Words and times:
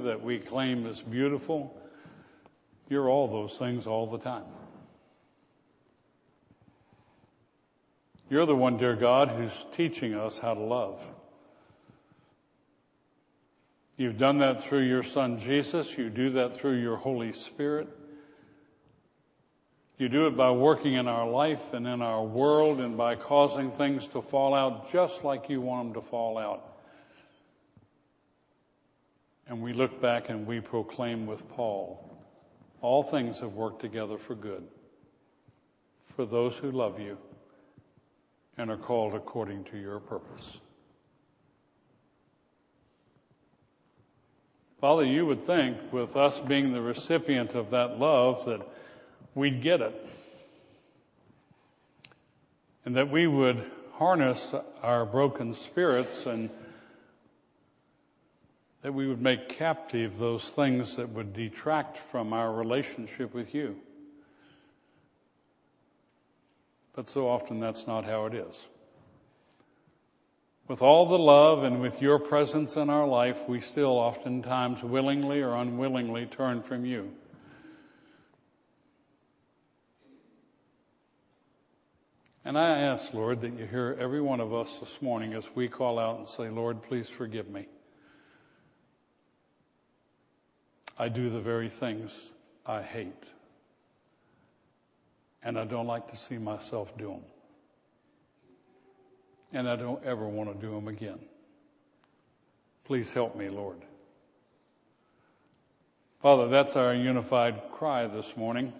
that 0.00 0.22
we 0.22 0.38
claim 0.38 0.86
is 0.86 1.00
beautiful. 1.00 1.76
You're 2.88 3.08
all 3.08 3.28
those 3.28 3.56
things 3.58 3.86
all 3.86 4.06
the 4.06 4.18
time. 4.18 4.44
You're 8.28 8.46
the 8.46 8.56
one, 8.56 8.76
dear 8.76 8.94
God, 8.94 9.28
who's 9.28 9.66
teaching 9.72 10.14
us 10.14 10.38
how 10.38 10.54
to 10.54 10.60
love. 10.60 11.04
You've 13.96 14.18
done 14.18 14.38
that 14.38 14.62
through 14.62 14.84
your 14.84 15.02
Son 15.02 15.38
Jesus. 15.40 15.98
You 15.98 16.08
do 16.08 16.30
that 16.30 16.54
through 16.54 16.80
your 16.80 16.96
Holy 16.96 17.32
Spirit. 17.32 17.88
You 19.98 20.08
do 20.08 20.26
it 20.28 20.36
by 20.36 20.52
working 20.52 20.94
in 20.94 21.08
our 21.08 21.28
life 21.28 21.74
and 21.74 21.86
in 21.86 22.00
our 22.00 22.24
world 22.24 22.80
and 22.80 22.96
by 22.96 23.16
causing 23.16 23.70
things 23.70 24.08
to 24.08 24.22
fall 24.22 24.54
out 24.54 24.90
just 24.90 25.24
like 25.24 25.50
you 25.50 25.60
want 25.60 25.92
them 25.92 26.02
to 26.02 26.08
fall 26.08 26.38
out. 26.38 26.69
And 29.50 29.60
we 29.60 29.72
look 29.72 30.00
back 30.00 30.28
and 30.28 30.46
we 30.46 30.60
proclaim 30.60 31.26
with 31.26 31.46
Paul 31.50 32.06
all 32.80 33.02
things 33.02 33.40
have 33.40 33.52
worked 33.52 33.80
together 33.80 34.16
for 34.16 34.34
good 34.34 34.62
for 36.14 36.24
those 36.24 36.56
who 36.56 36.70
love 36.70 37.00
you 37.00 37.18
and 38.56 38.70
are 38.70 38.76
called 38.76 39.14
according 39.14 39.64
to 39.64 39.76
your 39.76 39.98
purpose. 39.98 40.60
Father, 44.80 45.04
you 45.04 45.26
would 45.26 45.44
think 45.44 45.76
with 45.92 46.16
us 46.16 46.38
being 46.38 46.72
the 46.72 46.80
recipient 46.80 47.56
of 47.56 47.70
that 47.70 47.98
love 47.98 48.44
that 48.46 48.62
we'd 49.34 49.62
get 49.62 49.80
it. 49.80 50.08
And 52.84 52.96
that 52.96 53.10
we 53.10 53.26
would 53.26 53.62
harness 53.94 54.54
our 54.80 55.04
broken 55.04 55.54
spirits 55.54 56.24
and 56.24 56.50
that 58.82 58.92
we 58.92 59.06
would 59.06 59.20
make 59.20 59.50
captive 59.50 60.18
those 60.18 60.48
things 60.50 60.96
that 60.96 61.10
would 61.10 61.32
detract 61.32 61.98
from 61.98 62.32
our 62.32 62.50
relationship 62.52 63.34
with 63.34 63.54
you. 63.54 63.76
But 66.94 67.08
so 67.08 67.28
often 67.28 67.60
that's 67.60 67.86
not 67.86 68.04
how 68.04 68.26
it 68.26 68.34
is. 68.34 68.66
With 70.66 70.82
all 70.82 71.06
the 71.06 71.18
love 71.18 71.64
and 71.64 71.80
with 71.80 72.00
your 72.00 72.18
presence 72.18 72.76
in 72.76 72.90
our 72.90 73.06
life, 73.06 73.48
we 73.48 73.60
still 73.60 73.98
oftentimes 73.98 74.82
willingly 74.82 75.42
or 75.42 75.54
unwillingly 75.54 76.26
turn 76.26 76.62
from 76.62 76.84
you. 76.84 77.12
And 82.44 82.56
I 82.56 82.78
ask, 82.78 83.12
Lord, 83.12 83.42
that 83.42 83.58
you 83.58 83.66
hear 83.66 83.96
every 83.98 84.20
one 84.20 84.40
of 84.40 84.54
us 84.54 84.78
this 84.78 85.02
morning 85.02 85.34
as 85.34 85.48
we 85.54 85.68
call 85.68 85.98
out 85.98 86.18
and 86.18 86.26
say, 86.26 86.48
Lord, 86.48 86.82
please 86.82 87.08
forgive 87.08 87.48
me. 87.48 87.66
I 91.00 91.08
do 91.08 91.30
the 91.30 91.40
very 91.40 91.70
things 91.70 92.30
I 92.66 92.82
hate. 92.82 93.30
And 95.42 95.58
I 95.58 95.64
don't 95.64 95.86
like 95.86 96.08
to 96.08 96.16
see 96.16 96.36
myself 96.36 96.94
do 96.98 97.08
them. 97.08 97.22
And 99.50 99.66
I 99.66 99.76
don't 99.76 100.04
ever 100.04 100.28
want 100.28 100.52
to 100.52 100.66
do 100.66 100.74
them 100.74 100.88
again. 100.88 101.18
Please 102.84 103.14
help 103.14 103.34
me, 103.34 103.48
Lord. 103.48 103.78
Father, 106.20 106.48
that's 106.48 106.76
our 106.76 106.94
unified 106.94 107.62
cry 107.72 108.06
this 108.06 108.36
morning 108.36 108.74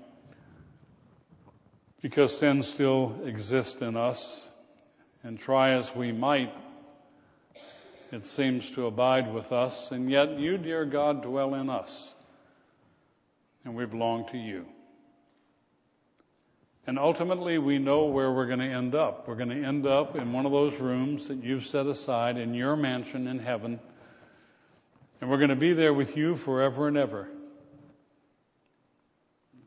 because 2.03 2.37
sin 2.37 2.63
still 2.63 3.19
exists 3.25 3.81
in 3.81 3.97
us, 3.97 4.47
and 5.23 5.41
try 5.41 5.71
as 5.71 5.97
we 5.97 6.13
might, 6.13 6.53
it 8.11 8.27
seems 8.27 8.71
to 8.73 8.87
abide 8.87 9.33
with 9.33 9.53
us, 9.53 9.93
and 9.93 10.11
yet 10.11 10.39
you, 10.39 10.59
dear 10.59 10.85
God, 10.85 11.23
dwell 11.23 11.55
in 11.55 11.71
us, 11.71 12.15
and 13.65 13.75
we 13.75 13.87
belong 13.87 14.29
to 14.31 14.39
you. 14.39 14.67
And 16.87 16.99
ultimately, 16.99 17.59
we 17.59 17.79
know 17.79 18.07
where 18.07 18.33
we're 18.33 18.47
going 18.47 18.59
to 18.59 18.65
end 18.65 18.95
up. 18.95 19.29
We're 19.29 19.37
going 19.37 19.51
to 19.51 19.65
end 19.65 19.87
up 19.87 20.17
in 20.17 20.33
one 20.33 20.47
of 20.47 20.53
those 20.53 20.75
rooms 20.81 21.29
that 21.29 21.45
you've 21.45 21.67
set 21.67 21.87
aside 21.87 22.37
in 22.37 22.55
your 22.55 22.77
mansion 22.77 23.27
in 23.27 23.39
heaven, 23.39 23.79
and 25.21 25.31
we're 25.31 25.39
going 25.39 25.51
to 25.51 25.57
be 25.57 25.75
there 25.75 25.95
with 25.95 26.17
you 26.17 26.37
forever 26.37 26.89
and 26.89 26.97
ever. 26.97 27.29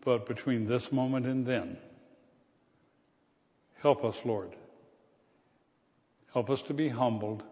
But 0.04 0.26
between 0.26 0.66
this 0.66 0.92
moment 0.92 1.26
and 1.26 1.46
then, 1.46 1.78
Help 3.84 4.06
us, 4.06 4.18
Lord. 4.24 4.56
Help 6.32 6.50
us 6.50 6.62
to 6.64 6.74
be 6.74 6.88
humbled 6.88 7.44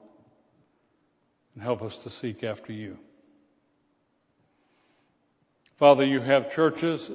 and 1.53 1.63
help 1.63 1.81
us 1.81 1.97
to 2.03 2.09
seek 2.09 2.43
after 2.43 2.73
you. 2.73 2.97
Father, 5.77 6.05
you 6.05 6.19
have 6.19 6.53
churches 6.53 7.11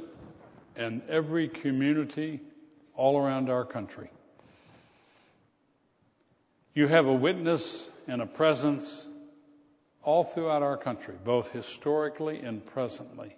in 0.76 1.02
every 1.08 1.48
community 1.48 2.40
all 2.94 3.18
around 3.18 3.48
our 3.48 3.64
country. 3.64 4.10
You 6.74 6.86
have 6.88 7.06
a 7.06 7.12
witness 7.12 7.88
and 8.06 8.20
a 8.20 8.26
presence 8.26 9.06
all 10.02 10.24
throughout 10.24 10.62
our 10.62 10.76
country, 10.76 11.14
both 11.24 11.50
historically 11.50 12.40
and 12.40 12.64
presently. 12.64 13.34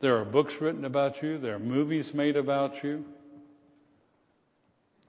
There 0.00 0.18
are 0.18 0.24
books 0.24 0.60
written 0.60 0.84
about 0.84 1.22
you, 1.22 1.38
there 1.38 1.56
are 1.56 1.60
movies 1.60 2.14
made 2.14 2.36
about 2.36 2.82
you. 2.82 3.04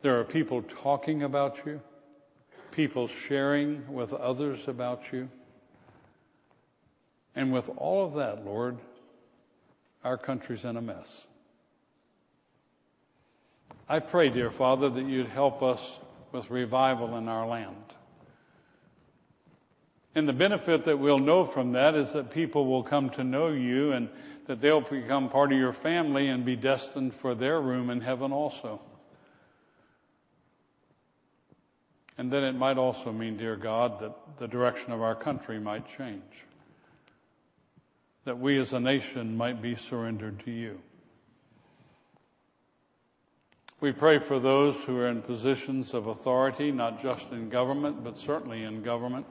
There 0.01 0.19
are 0.19 0.23
people 0.23 0.61
talking 0.61 1.23
about 1.23 1.65
you, 1.65 1.81
people 2.79 3.09
sharing 3.09 3.93
with 3.93 4.13
others 4.13 4.69
about 4.69 5.11
you. 5.11 5.27
And 7.35 7.51
with 7.51 7.69
all 7.75 8.05
of 8.05 8.13
that, 8.13 8.45
Lord, 8.45 8.77
our 10.01 10.17
country's 10.17 10.63
in 10.63 10.77
a 10.77 10.81
mess. 10.81 11.27
I 13.89 13.99
pray, 13.99 14.29
dear 14.29 14.49
Father, 14.49 14.89
that 14.91 15.03
you'd 15.03 15.27
help 15.27 15.61
us 15.61 15.99
with 16.31 16.49
revival 16.49 17.17
in 17.17 17.27
our 17.27 17.45
land. 17.45 17.75
And 20.15 20.25
the 20.25 20.31
benefit 20.31 20.85
that 20.85 20.99
we'll 20.99 21.19
know 21.19 21.43
from 21.43 21.73
that 21.73 21.95
is 21.95 22.13
that 22.13 22.31
people 22.31 22.65
will 22.65 22.83
come 22.83 23.09
to 23.09 23.25
know 23.25 23.49
you 23.49 23.91
and 23.91 24.07
that 24.45 24.61
they'll 24.61 24.79
become 24.79 25.27
part 25.27 25.51
of 25.51 25.57
your 25.57 25.73
family 25.73 26.29
and 26.29 26.45
be 26.45 26.55
destined 26.55 27.13
for 27.13 27.35
their 27.35 27.59
room 27.59 27.89
in 27.89 27.99
heaven 27.99 28.31
also. 28.31 28.79
And 32.19 32.29
then 32.29 32.43
it 32.43 32.53
might 32.53 32.77
also 32.77 33.13
mean, 33.13 33.37
dear 33.37 33.55
God, 33.55 34.01
that 34.01 34.13
the 34.39 34.47
direction 34.49 34.91
of 34.91 35.01
our 35.01 35.15
country 35.15 35.57
might 35.57 35.87
change. 35.87 36.21
That 38.25 38.37
we 38.37 38.59
as 38.59 38.73
a 38.73 38.79
nation 38.81 39.37
might 39.37 39.61
be 39.61 39.75
surrendered 39.75 40.43
to 40.43 40.51
you. 40.51 40.81
We 43.79 43.93
pray 43.93 44.19
for 44.19 44.37
those 44.37 44.75
who 44.83 44.97
are 44.97 45.07
in 45.07 45.21
positions 45.21 45.93
of 45.93 46.07
authority, 46.07 46.73
not 46.73 47.01
just 47.01 47.31
in 47.31 47.47
government, 47.47 48.03
but 48.03 48.17
certainly 48.17 48.65
in 48.65 48.83
government, 48.83 49.25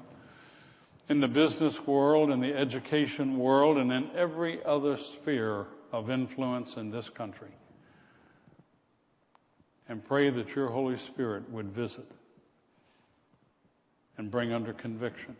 in 1.10 1.20
the 1.20 1.28
business 1.28 1.78
world, 1.86 2.30
in 2.30 2.40
the 2.40 2.54
education 2.54 3.36
world, 3.36 3.76
and 3.76 3.92
in 3.92 4.10
every 4.16 4.64
other 4.64 4.96
sphere 4.96 5.66
of 5.92 6.08
influence 6.08 6.78
in 6.78 6.90
this 6.90 7.10
country. 7.10 7.52
And 9.90 10.02
pray 10.02 10.30
that 10.30 10.54
your 10.54 10.68
Holy 10.68 10.96
Spirit 10.96 11.50
would 11.50 11.66
visit 11.66 12.10
and 14.18 14.30
bring 14.30 14.52
under 14.52 14.72
conviction. 14.72 15.36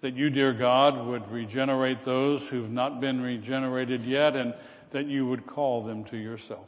That 0.00 0.16
you, 0.16 0.30
dear 0.30 0.54
God, 0.54 1.06
would 1.06 1.30
regenerate 1.30 2.04
those 2.04 2.48
who've 2.48 2.70
not 2.70 3.00
been 3.00 3.20
regenerated 3.20 4.04
yet 4.04 4.34
and 4.34 4.54
that 4.90 5.06
you 5.06 5.26
would 5.26 5.46
call 5.46 5.82
them 5.82 6.04
to 6.04 6.16
yourself. 6.16 6.66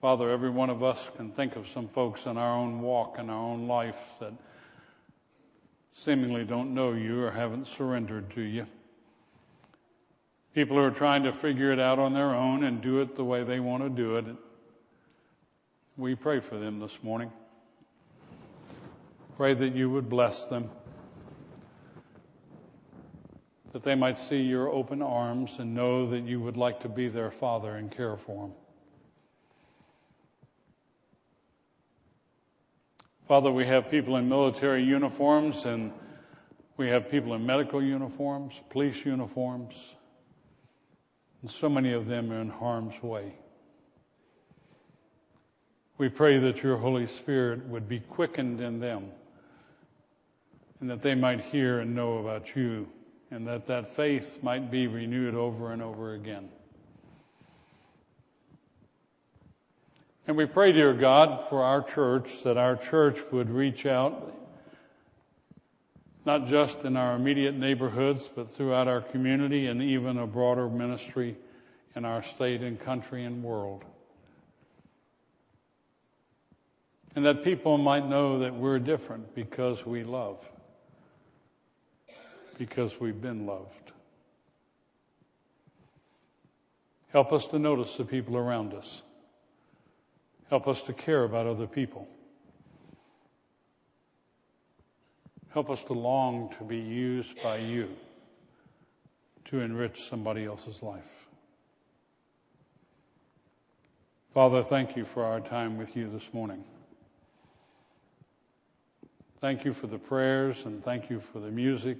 Father, 0.00 0.30
every 0.30 0.48
one 0.48 0.70
of 0.70 0.82
us 0.82 1.10
can 1.16 1.30
think 1.30 1.56
of 1.56 1.68
some 1.68 1.86
folks 1.88 2.24
in 2.24 2.38
our 2.38 2.56
own 2.56 2.80
walk 2.80 3.18
in 3.18 3.28
our 3.28 3.36
own 3.36 3.68
life 3.68 4.14
that 4.18 4.32
seemingly 5.92 6.44
don't 6.44 6.72
know 6.72 6.92
you 6.92 7.22
or 7.22 7.30
haven't 7.30 7.66
surrendered 7.66 8.30
to 8.30 8.40
you. 8.40 8.66
People 10.54 10.76
who 10.76 10.82
are 10.82 10.90
trying 10.90 11.22
to 11.24 11.32
figure 11.32 11.72
it 11.72 11.78
out 11.78 11.98
on 11.98 12.12
their 12.12 12.34
own 12.34 12.64
and 12.64 12.82
do 12.82 13.00
it 13.00 13.14
the 13.14 13.24
way 13.24 13.44
they 13.44 13.60
want 13.60 13.84
to 13.84 13.88
do 13.88 14.16
it. 14.16 14.24
We 15.96 16.16
pray 16.16 16.40
for 16.40 16.58
them 16.58 16.80
this 16.80 17.02
morning. 17.04 17.30
Pray 19.36 19.54
that 19.54 19.74
you 19.74 19.88
would 19.88 20.08
bless 20.08 20.46
them, 20.46 20.68
that 23.72 23.82
they 23.84 23.94
might 23.94 24.18
see 24.18 24.42
your 24.42 24.68
open 24.68 25.02
arms 25.02 25.58
and 25.58 25.74
know 25.74 26.08
that 26.08 26.24
you 26.24 26.40
would 26.40 26.56
like 26.56 26.80
to 26.80 26.88
be 26.88 27.08
their 27.08 27.30
father 27.30 27.74
and 27.74 27.90
care 27.90 28.16
for 28.16 28.48
them. 28.48 28.56
Father, 33.28 33.52
we 33.52 33.64
have 33.64 33.90
people 33.90 34.16
in 34.16 34.28
military 34.28 34.82
uniforms 34.82 35.64
and 35.64 35.92
we 36.76 36.88
have 36.88 37.10
people 37.10 37.34
in 37.34 37.46
medical 37.46 37.80
uniforms, 37.80 38.52
police 38.70 39.06
uniforms. 39.06 39.94
And 41.42 41.50
so 41.50 41.68
many 41.68 41.92
of 41.92 42.06
them 42.06 42.32
are 42.32 42.40
in 42.40 42.50
harm's 42.50 43.02
way. 43.02 43.34
We 45.96 46.08
pray 46.08 46.38
that 46.38 46.62
your 46.62 46.76
Holy 46.76 47.06
Spirit 47.06 47.66
would 47.66 47.88
be 47.88 48.00
quickened 48.00 48.60
in 48.60 48.80
them 48.80 49.10
and 50.80 50.90
that 50.90 51.02
they 51.02 51.14
might 51.14 51.40
hear 51.40 51.80
and 51.80 51.94
know 51.94 52.18
about 52.18 52.56
you 52.56 52.88
and 53.30 53.46
that 53.46 53.66
that 53.66 53.88
faith 53.88 54.42
might 54.42 54.70
be 54.70 54.86
renewed 54.86 55.34
over 55.34 55.72
and 55.72 55.82
over 55.82 56.14
again. 56.14 56.48
And 60.26 60.36
we 60.36 60.46
pray, 60.46 60.72
dear 60.72 60.94
God, 60.94 61.48
for 61.48 61.62
our 61.62 61.82
church, 61.82 62.44
that 62.44 62.56
our 62.56 62.76
church 62.76 63.18
would 63.32 63.50
reach 63.50 63.84
out, 63.84 64.34
not 66.24 66.46
just 66.46 66.84
in 66.84 66.96
our 66.96 67.16
immediate 67.16 67.54
neighborhoods, 67.54 68.28
but 68.28 68.50
throughout 68.50 68.88
our 68.88 69.00
community 69.00 69.66
and 69.66 69.82
even 69.82 70.18
a 70.18 70.26
broader 70.26 70.68
ministry 70.68 71.36
in 71.96 72.04
our 72.04 72.22
state 72.22 72.60
and 72.60 72.78
country 72.78 73.24
and 73.24 73.42
world. 73.42 73.84
And 77.16 77.24
that 77.24 77.42
people 77.42 77.78
might 77.78 78.06
know 78.06 78.40
that 78.40 78.54
we're 78.54 78.78
different 78.78 79.34
because 79.34 79.84
we 79.84 80.04
love, 80.04 80.38
because 82.58 83.00
we've 83.00 83.20
been 83.20 83.46
loved. 83.46 83.92
Help 87.08 87.32
us 87.32 87.48
to 87.48 87.58
notice 87.58 87.96
the 87.96 88.04
people 88.04 88.36
around 88.36 88.72
us. 88.74 89.02
Help 90.48 90.68
us 90.68 90.82
to 90.84 90.92
care 90.92 91.24
about 91.24 91.46
other 91.46 91.66
people. 91.66 92.08
Help 95.52 95.68
us 95.70 95.82
to 95.84 95.92
long 95.92 96.54
to 96.58 96.64
be 96.64 96.78
used 96.78 97.42
by 97.42 97.58
you 97.58 97.88
to 99.46 99.60
enrich 99.60 100.00
somebody 100.00 100.44
else's 100.44 100.82
life. 100.82 101.26
Father, 104.32 104.62
thank 104.62 104.96
you 104.96 105.04
for 105.04 105.24
our 105.24 105.40
time 105.40 105.76
with 105.76 105.96
you 105.96 106.08
this 106.08 106.32
morning. 106.32 106.62
Thank 109.40 109.64
you 109.64 109.72
for 109.72 109.88
the 109.88 109.98
prayers 109.98 110.66
and 110.66 110.84
thank 110.84 111.10
you 111.10 111.18
for 111.18 111.40
the 111.40 111.50
music. 111.50 111.98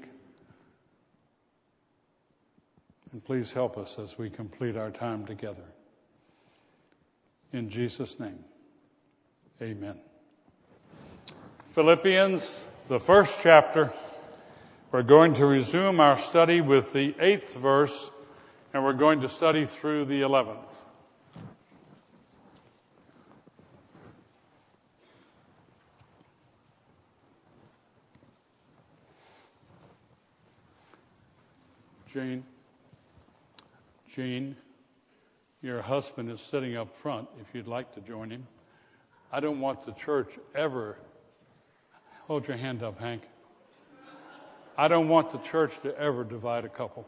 And 3.10 3.24
please 3.24 3.52
help 3.52 3.76
us 3.76 3.98
as 3.98 4.16
we 4.16 4.30
complete 4.30 4.76
our 4.76 4.92
time 4.92 5.26
together. 5.26 5.64
In 7.52 7.68
Jesus' 7.68 8.20
name, 8.20 8.44
amen. 9.60 9.98
Philippians, 11.70 12.66
the 12.90 12.98
first 12.98 13.40
chapter. 13.44 13.92
We're 14.90 15.04
going 15.04 15.34
to 15.34 15.46
resume 15.46 16.00
our 16.00 16.18
study 16.18 16.60
with 16.60 16.92
the 16.92 17.14
eighth 17.20 17.54
verse, 17.54 18.10
and 18.74 18.82
we're 18.82 18.94
going 18.94 19.20
to 19.20 19.28
study 19.28 19.64
through 19.64 20.06
the 20.06 20.22
eleventh. 20.22 20.84
Jane, 32.12 32.42
Jane, 34.08 34.56
your 35.62 35.80
husband 35.80 36.28
is 36.28 36.40
sitting 36.40 36.76
up 36.76 36.96
front 36.96 37.28
if 37.40 37.54
you'd 37.54 37.68
like 37.68 37.94
to 37.94 38.00
join 38.00 38.30
him. 38.30 38.48
I 39.30 39.38
don't 39.38 39.60
want 39.60 39.82
the 39.82 39.92
church 39.92 40.36
ever, 40.56 40.96
hold 42.30 42.46
your 42.46 42.56
hand 42.56 42.80
up, 42.84 42.96
Hank. 43.00 43.22
I 44.78 44.86
don't 44.86 45.08
want 45.08 45.30
the 45.30 45.38
church 45.38 45.80
to 45.80 45.98
ever 45.98 46.22
divide 46.22 46.64
a 46.64 46.68
couple. 46.68 47.04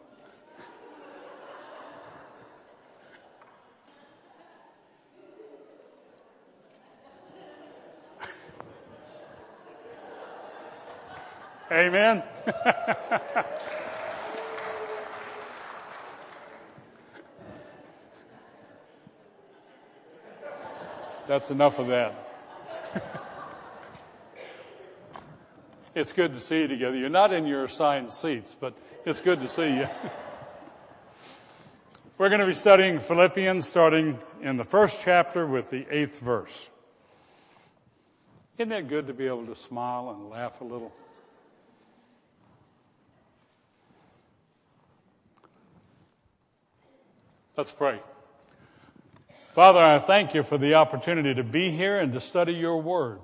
Amen. 11.70 12.24
That's 21.28 21.52
enough 21.52 21.78
of 21.78 21.86
that. 21.86 22.12
it's 25.94 26.12
good 26.12 26.32
to 26.34 26.40
see 26.40 26.60
you 26.60 26.68
together. 26.68 26.96
You're 26.96 27.08
not 27.08 27.32
in 27.32 27.46
your 27.46 27.64
assigned 27.64 28.10
seats, 28.10 28.56
but 28.58 28.74
it's 29.04 29.20
good 29.20 29.40
to 29.42 29.48
see 29.48 29.76
you. 29.76 29.88
We're 32.18 32.28
going 32.28 32.40
to 32.40 32.46
be 32.46 32.52
studying 32.52 33.00
Philippians 33.00 33.66
starting 33.66 34.18
in 34.42 34.56
the 34.56 34.64
first 34.64 35.00
chapter 35.02 35.46
with 35.46 35.70
the 35.70 35.84
eighth 35.90 36.20
verse. 36.20 36.70
Isn't 38.58 38.72
it 38.72 38.88
good 38.88 39.08
to 39.08 39.14
be 39.14 39.26
able 39.26 39.46
to 39.46 39.56
smile 39.56 40.10
and 40.10 40.30
laugh 40.30 40.60
a 40.60 40.64
little? 40.64 40.92
Let's 47.56 47.72
pray. 47.72 48.00
Father, 49.54 49.80
I 49.80 49.98
thank 49.98 50.34
you 50.34 50.42
for 50.42 50.56
the 50.56 50.74
opportunity 50.74 51.34
to 51.34 51.44
be 51.44 51.70
here 51.70 51.98
and 51.98 52.12
to 52.14 52.20
study 52.20 52.54
your 52.54 52.80
word. 52.80 53.20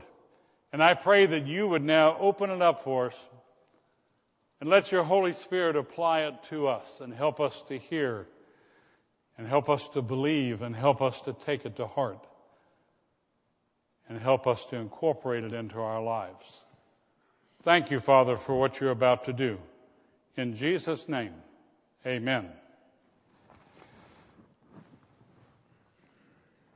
And 0.72 0.82
I 0.82 0.94
pray 0.94 1.26
that 1.26 1.46
you 1.46 1.68
would 1.68 1.82
now 1.82 2.16
open 2.18 2.50
it 2.50 2.60
up 2.60 2.80
for 2.80 3.06
us 3.06 3.28
and 4.60 4.68
let 4.68 4.92
your 4.92 5.02
Holy 5.02 5.32
Spirit 5.32 5.76
apply 5.76 6.22
it 6.22 6.42
to 6.44 6.68
us 6.68 7.00
and 7.00 7.12
help 7.12 7.40
us 7.40 7.62
to 7.62 7.78
hear 7.78 8.26
and 9.36 9.46
help 9.46 9.70
us 9.70 9.88
to 9.90 10.02
believe 10.02 10.62
and 10.62 10.74
help 10.74 11.00
us 11.00 11.22
to 11.22 11.32
take 11.32 11.64
it 11.64 11.76
to 11.76 11.86
heart 11.86 12.26
and 14.08 14.18
help 14.18 14.46
us 14.46 14.66
to 14.66 14.76
incorporate 14.76 15.44
it 15.44 15.52
into 15.52 15.78
our 15.80 16.02
lives. 16.02 16.62
Thank 17.62 17.90
you, 17.90 18.00
Father, 18.00 18.36
for 18.36 18.58
what 18.58 18.80
you're 18.80 18.90
about 18.90 19.24
to 19.24 19.32
do. 19.32 19.58
In 20.36 20.54
Jesus' 20.54 21.08
name, 21.08 21.34
amen. 22.06 22.48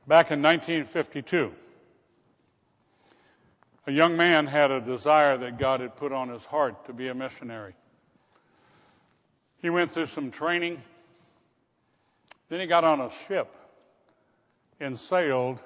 Back 0.05 0.31
in 0.31 0.41
1952, 0.41 1.53
a 3.85 3.91
young 3.91 4.15
man 4.15 4.47
had 4.47 4.71
a 4.71 4.79
desire 4.79 5.37
that 5.37 5.57
God 5.57 5.81
had 5.81 5.95
put 5.95 6.11
on 6.11 6.29
his 6.29 6.45
heart 6.45 6.85
to 6.85 6.93
be 6.93 7.09
a 7.09 7.13
missionary. 7.13 7.73
He 9.61 9.69
went 9.69 9.91
through 9.91 10.07
some 10.07 10.31
training. 10.31 10.81
Then 12.49 12.59
he 12.59 12.65
got 12.65 12.83
on 12.83 13.01
a 13.01 13.09
ship 13.27 13.53
and 14.79 14.97
sailed 14.97 15.59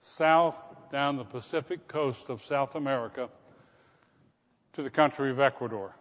south 0.00 0.62
down 0.90 1.16
the 1.16 1.24
Pacific 1.24 1.88
coast 1.88 2.28
of 2.28 2.44
South 2.44 2.74
America 2.74 3.28
to 4.74 4.82
the 4.82 4.90
country 4.90 5.30
of 5.30 5.40
Ecuador. 5.40 5.94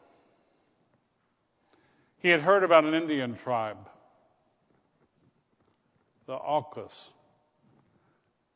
He 2.20 2.29
had 2.29 2.41
heard 2.41 2.63
about 2.63 2.86
an 2.86 2.93
Indian 2.93 3.36
tribe, 3.36 3.77
the 6.27 6.34
Aucas. 6.34 7.12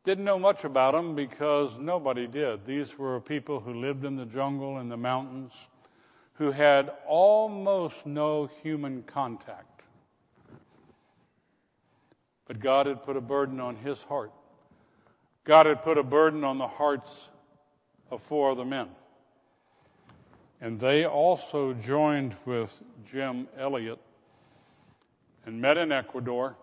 Didn't 0.06 0.24
know 0.24 0.38
much 0.38 0.64
about 0.64 0.94
them 0.94 1.16
because 1.16 1.80
nobody 1.80 2.28
did. 2.28 2.64
These 2.64 2.98
were 2.98 3.20
people 3.20 3.60
who 3.60 3.74
lived 3.74 4.06
in 4.06 4.16
the 4.16 4.26
jungle 4.26 4.78
and 4.78 4.92
the 4.92 4.98
mountains, 4.98 5.68
who 6.34 6.52
had 6.52 6.92
almost 7.08 8.06
no 8.06 8.46
human 8.62 9.02
contact. 9.04 9.82
But 12.48 12.60
God 12.60 12.86
had 12.86 13.04
put 13.04 13.18
a 13.18 13.22
burden 13.22 13.60
on 13.60 13.76
his 13.78 14.04
heart. 14.04 14.32
God 15.44 15.66
had 15.66 15.82
put 15.82 15.98
a 15.98 16.04
burden 16.04 16.44
on 16.44 16.60
the 16.60 16.68
hearts 16.68 17.32
of 18.12 18.22
four 18.22 18.52
of 18.52 18.58
the 18.58 18.66
men. 18.66 18.90
And 20.62 20.80
they 20.80 21.06
also 21.06 21.74
joined 21.74 22.36
with 22.46 22.80
Jim 23.10 23.48
Elliot 23.58 24.00
and 25.48 25.60
met 25.60 25.78
in 25.78 25.92
Ecuador 25.92 26.58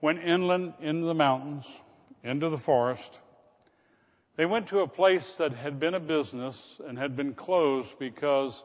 went 0.00 0.22
inland 0.22 0.74
into 0.80 1.06
the 1.06 1.14
mountains, 1.14 1.82
into 2.22 2.48
the 2.48 2.58
forest. 2.58 3.18
They 4.36 4.46
went 4.46 4.68
to 4.68 4.80
a 4.80 4.86
place 4.86 5.36
that 5.36 5.52
had 5.52 5.78
been 5.78 5.94
a 5.94 6.00
business 6.00 6.80
and 6.86 6.98
had 6.98 7.16
been 7.16 7.34
closed 7.34 7.98
because 7.98 8.64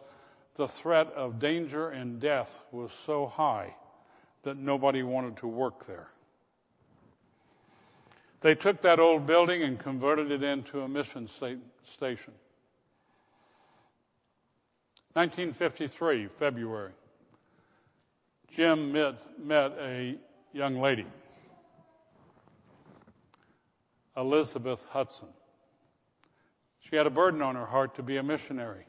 the 0.55 0.67
threat 0.67 1.07
of 1.13 1.39
danger 1.39 1.89
and 1.89 2.19
death 2.19 2.61
was 2.71 2.91
so 3.05 3.27
high 3.27 3.75
that 4.43 4.57
nobody 4.57 5.03
wanted 5.03 5.37
to 5.37 5.47
work 5.47 5.85
there. 5.85 6.07
They 8.41 8.55
took 8.55 8.83
that 8.83 8.99
old 8.99 9.25
building 9.25 9.63
and 9.63 9.79
converted 9.79 10.31
it 10.31 10.43
into 10.43 10.81
a 10.81 10.87
mission 10.87 11.27
station. 11.27 12.33
1953, 15.13 16.27
February. 16.27 16.91
Jim 18.51 18.91
met, 18.91 19.15
met 19.39 19.71
a 19.79 20.15
young 20.53 20.79
lady. 20.79 21.05
Elizabeth 24.17 24.85
Hudson. 24.89 25.27
She 26.81 26.95
had 26.95 27.07
a 27.07 27.09
burden 27.09 27.41
on 27.41 27.55
her 27.55 27.65
heart 27.65 27.95
to 27.95 28.03
be 28.03 28.17
a 28.17 28.23
missionary. 28.23 28.85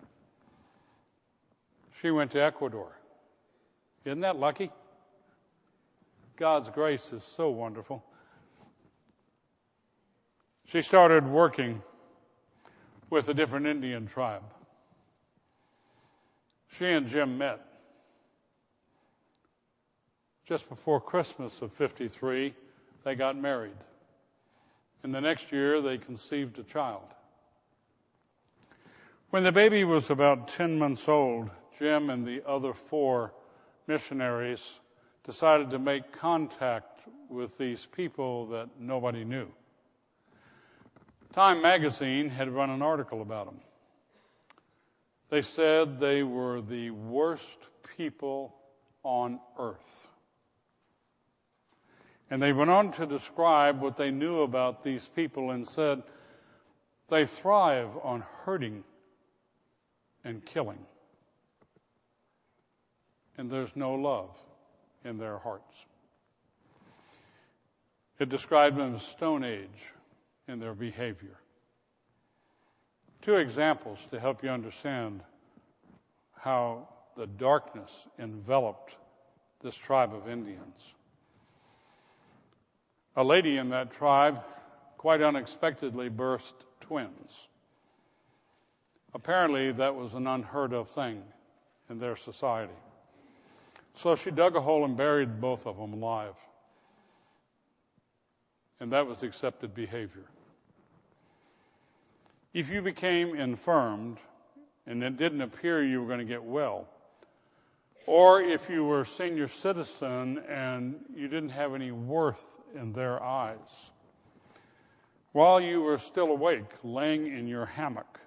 She 2.01 2.11
went 2.11 2.33
to 2.33 2.43
Ecuador. 2.43 2.93
Isn't 4.05 4.21
that 4.21 4.37
lucky? 4.37 4.71
God's 6.37 6.69
grace 6.69 7.13
is 7.13 7.25
so 7.25 7.51
wonderful. 7.51 8.05
She 10.67 10.83
started 10.83 11.27
working 11.27 11.83
with 13.09 13.29
a 13.29 13.35
different 13.35 13.67
Indian 13.67 14.07
tribe. 14.07 14.43
She 16.73 16.87
and 16.87 17.07
Jim 17.07 17.39
met 17.39 17.65
just 20.47 20.69
before 20.69 21.01
Christmas 21.01 21.63
of 21.63 21.73
53. 21.73 22.55
They 23.05 23.15
got 23.15 23.37
married. 23.37 23.77
And 25.07 25.15
the 25.15 25.21
next 25.21 25.53
year, 25.53 25.81
they 25.81 25.99
conceived 25.99 26.59
a 26.59 26.65
child. 26.65 27.05
When 29.31 29.45
the 29.45 29.53
baby 29.53 29.85
was 29.85 30.11
about 30.11 30.49
10 30.49 30.81
months 30.81 31.09
old, 31.09 31.49
Jim 31.79 32.11
and 32.11 32.27
the 32.27 32.43
other 32.45 32.73
four 32.73 33.33
missionaries 33.87 34.81
decided 35.23 35.71
to 35.71 35.79
make 35.79 36.11
contact 36.11 37.03
with 37.29 37.57
these 37.57 37.87
people 37.87 38.47
that 38.47 38.81
nobody 38.81 39.25
knew. 39.25 39.47
Time 41.35 41.63
magazine 41.63 42.29
had 42.29 42.49
run 42.49 42.71
an 42.71 42.83
article 42.83 43.23
about 43.23 43.47
them. 43.47 43.61
They 45.31 45.43
said 45.43 46.01
they 46.01 46.25
were 46.25 46.61
the 46.61 46.91
worst 46.91 47.59
people 47.97 48.57
on 49.05 49.39
earth. 49.57 50.09
And 52.31 52.43
they 52.43 52.53
went 52.53 52.71
on 52.71 52.93
to 52.93 53.07
describe 53.07 53.81
what 53.81 53.97
they 53.97 54.11
knew 54.11 54.43
about 54.43 54.83
these 54.83 55.07
people 55.07 55.51
and 55.51 55.67
said 55.67 56.03
they 57.09 57.25
thrive 57.25 57.91
on 58.03 58.25
hurting 58.45 58.83
and 60.25 60.45
killing. 60.45 60.85
And 63.39 63.51
there's 63.51 63.77
no 63.77 63.95
love 63.95 64.31
in 65.05 65.19
their 65.19 65.39
hearts. 65.39 65.87
It 68.19 68.29
described 68.29 68.77
them 68.77 68.97
as 68.97 69.03
Stone 69.03 69.45
Age 69.45 69.93
in 70.49 70.59
their 70.59 70.75
behavior. 70.75 71.39
Two 73.23 73.37
examples 73.37 73.99
to 74.11 74.19
help 74.19 74.43
you 74.43 74.51
understand 74.51 75.21
how 76.39 76.89
the 77.17 77.27
darkness 77.27 78.07
enveloped 78.19 78.95
this 79.63 79.75
tribe 79.75 80.15
of 80.15 80.29
Indians. 80.29 80.95
A 83.17 83.25
lady 83.25 83.57
in 83.57 83.71
that 83.71 83.93
tribe 83.93 84.43
quite 84.99 85.23
unexpectedly 85.23 86.11
birthed 86.11 86.53
twins. 86.81 87.49
Apparently, 89.15 89.73
that 89.73 89.95
was 89.95 90.15
an 90.15 90.27
unheard 90.27 90.75
of 90.75 90.91
thing 90.91 91.23
in 91.89 91.99
their 91.99 92.17
society. 92.17 92.75
So 93.95 94.15
she 94.15 94.31
dug 94.31 94.57
a 94.57 94.61
hole 94.61 94.85
and 94.85 94.97
buried 94.97 95.41
both 95.41 95.67
of 95.67 95.79
them 95.79 95.95
alive. 95.95 96.35
And 98.79 98.93
that 98.93 99.07
was 99.07 99.23
accepted 99.23 99.75
behavior. 99.75 100.25
If 102.53 102.69
you 102.69 102.83
became 102.83 103.35
infirmed 103.35 104.19
and 104.87 105.03
it 105.03 105.17
didn't 105.17 105.41
appear 105.41 105.83
you 105.83 106.03
were 106.03 106.07
going 106.07 106.19
to 106.19 106.27
get 106.27 106.45
well, 106.45 106.87
or 108.07 108.41
if 108.41 108.71
you 108.71 108.85
were 108.85 109.03
a 109.03 109.07
senior 109.07 109.49
citizen 109.49 110.39
and 110.49 110.97
you 111.15 111.29
didn't 111.29 111.51
have 111.51 111.75
any 111.75 111.91
worth 111.91 112.45
in 112.75 112.93
their 112.93 113.23
eyes, 113.23 113.91
while 115.33 115.61
you 115.61 115.83
were 115.83 115.99
still 115.99 116.29
awake, 116.29 116.71
laying 116.83 117.27
in 117.27 117.47
your 117.47 117.67
hammock, 117.67 118.21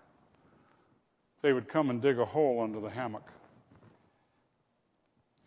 they 1.42 1.54
would 1.54 1.68
come 1.68 1.90
and 1.90 2.02
dig 2.02 2.20
a 2.20 2.26
hole 2.26 2.62
under 2.62 2.80
the 2.80 2.90
hammock 2.90 3.30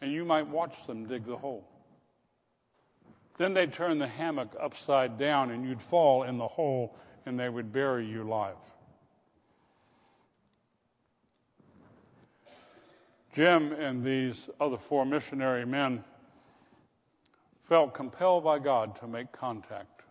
and 0.02 0.12
you 0.12 0.24
might 0.24 0.48
watch 0.48 0.84
them 0.86 1.06
dig 1.06 1.24
the 1.24 1.36
hole. 1.36 1.64
Then 3.38 3.54
they'd 3.54 3.72
turn 3.72 3.98
the 3.98 4.08
hammock 4.08 4.54
upside 4.60 5.16
down, 5.16 5.52
and 5.52 5.64
you'd 5.66 5.80
fall 5.80 6.24
in 6.24 6.38
the 6.38 6.48
hole, 6.48 6.94
and 7.24 7.38
they 7.38 7.48
would 7.48 7.72
bury 7.72 8.04
you 8.06 8.24
alive. 8.24 8.56
Jim 13.32 13.72
and 13.72 14.04
these 14.04 14.50
other 14.60 14.76
four 14.76 15.06
missionary 15.06 15.64
men 15.64 16.04
felt 17.62 17.94
compelled 17.94 18.44
by 18.44 18.58
God 18.58 18.96
to 18.96 19.06
make 19.06 19.32
contact 19.32 20.02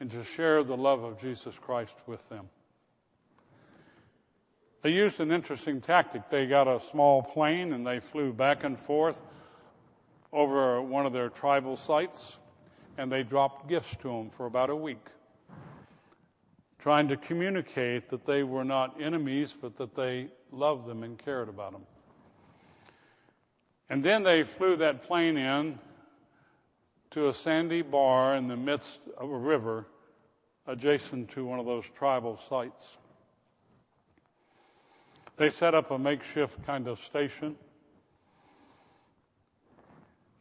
and 0.00 0.10
to 0.10 0.24
share 0.24 0.64
the 0.64 0.76
love 0.76 1.04
of 1.04 1.20
Jesus 1.20 1.56
Christ 1.60 1.94
with 2.06 2.28
them. 2.28 2.48
They 4.82 4.90
used 4.90 5.20
an 5.20 5.30
interesting 5.30 5.80
tactic. 5.80 6.28
They 6.28 6.46
got 6.46 6.66
a 6.66 6.80
small 6.80 7.22
plane 7.22 7.72
and 7.72 7.86
they 7.86 8.00
flew 8.00 8.32
back 8.32 8.64
and 8.64 8.76
forth 8.76 9.22
over 10.32 10.82
one 10.82 11.06
of 11.06 11.12
their 11.12 11.28
tribal 11.28 11.76
sites 11.76 12.36
and 12.98 13.12
they 13.12 13.22
dropped 13.22 13.68
gifts 13.68 13.94
to 14.02 14.08
them 14.08 14.30
for 14.30 14.46
about 14.46 14.70
a 14.70 14.76
week, 14.76 15.06
trying 16.80 17.08
to 17.08 17.16
communicate 17.16 18.10
that 18.10 18.24
they 18.24 18.42
were 18.42 18.64
not 18.64 19.00
enemies, 19.00 19.54
but 19.58 19.76
that 19.76 19.94
they 19.94 20.28
loved 20.52 20.86
them 20.86 21.02
and 21.02 21.18
cared 21.18 21.48
about 21.48 21.72
them. 21.72 21.82
And 23.88 24.02
then 24.02 24.22
they 24.22 24.44
flew 24.44 24.76
that 24.76 25.04
plane 25.04 25.36
in 25.36 25.78
to 27.10 27.28
a 27.28 27.34
sandy 27.34 27.82
bar 27.82 28.36
in 28.36 28.48
the 28.48 28.56
midst 28.56 29.00
of 29.18 29.30
a 29.30 29.36
river 29.36 29.86
adjacent 30.66 31.30
to 31.30 31.44
one 31.44 31.58
of 31.58 31.66
those 31.66 31.84
tribal 31.96 32.38
sites. 32.48 32.96
They 35.36 35.50
set 35.50 35.74
up 35.74 35.90
a 35.90 35.98
makeshift 35.98 36.64
kind 36.66 36.88
of 36.88 37.00
station. 37.00 37.56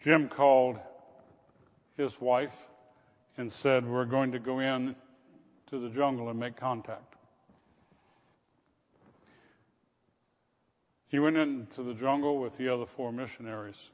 Jim 0.01 0.29
called 0.29 0.79
his 1.97 2.19
wife 2.19 2.55
and 3.37 3.51
said, 3.51 3.87
We're 3.87 4.05
going 4.05 4.33
to 4.33 4.39
go 4.39 4.59
in 4.59 4.95
to 5.71 5.79
the 5.79 5.89
jungle 5.89 6.29
and 6.29 6.39
make 6.39 6.55
contact. 6.55 7.10
He 11.11 11.19
went 11.19 11.35
into 11.35 11.83
the 11.83 11.93
jungle 11.93 12.39
with 12.39 12.57
the 12.57 12.69
other 12.69 12.85
four 12.85 13.11
missionaries. 13.11 13.91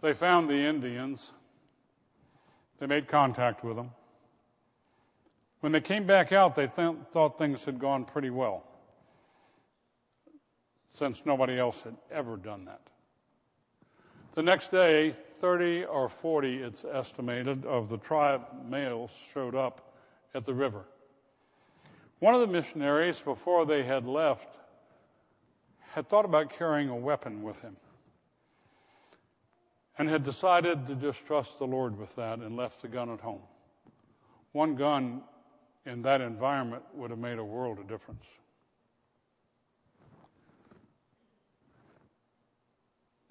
They 0.00 0.14
found 0.14 0.48
the 0.48 0.54
Indians. 0.54 1.32
They 2.78 2.86
made 2.86 3.08
contact 3.08 3.64
with 3.64 3.74
them. 3.74 3.90
When 5.60 5.72
they 5.72 5.80
came 5.80 6.06
back 6.06 6.30
out, 6.30 6.54
they 6.54 6.68
th- 6.68 6.94
thought 7.12 7.36
things 7.36 7.64
had 7.64 7.80
gone 7.80 8.04
pretty 8.04 8.30
well 8.30 8.62
since 10.92 11.26
nobody 11.26 11.58
else 11.58 11.82
had 11.82 11.96
ever 12.10 12.36
done 12.36 12.66
that. 12.66 12.82
The 14.34 14.42
next 14.42 14.70
day, 14.70 15.10
30 15.40 15.86
or 15.86 16.08
40, 16.08 16.62
it's 16.62 16.84
estimated, 16.84 17.66
of 17.66 17.88
the 17.88 17.98
tribe 17.98 18.42
males 18.64 19.10
showed 19.32 19.56
up 19.56 19.92
at 20.34 20.44
the 20.44 20.54
river. 20.54 20.84
One 22.20 22.34
of 22.34 22.40
the 22.40 22.46
missionaries, 22.46 23.18
before 23.18 23.66
they 23.66 23.82
had 23.82 24.06
left, 24.06 24.48
had 25.98 26.08
thought 26.08 26.24
about 26.24 26.50
carrying 26.50 26.90
a 26.90 26.94
weapon 26.94 27.42
with 27.42 27.60
him 27.60 27.76
and 29.98 30.08
had 30.08 30.22
decided 30.22 30.86
to 30.86 30.94
just 30.94 31.26
trust 31.26 31.58
the 31.58 31.66
Lord 31.66 31.98
with 31.98 32.14
that 32.14 32.38
and 32.38 32.56
left 32.56 32.82
the 32.82 32.86
gun 32.86 33.10
at 33.10 33.20
home. 33.20 33.42
One 34.52 34.76
gun 34.76 35.22
in 35.84 36.02
that 36.02 36.20
environment 36.20 36.84
would 36.94 37.10
have 37.10 37.18
made 37.18 37.40
a 37.40 37.44
world 37.44 37.80
of 37.80 37.88
difference. 37.88 38.24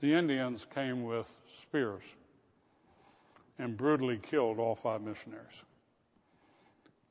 The 0.02 0.14
Indians 0.14 0.68
came 0.76 1.06
with 1.06 1.34
spears 1.62 2.04
and 3.58 3.78
brutally 3.78 4.18
killed 4.18 4.60
all 4.60 4.76
five 4.76 5.00
missionaries, 5.02 5.64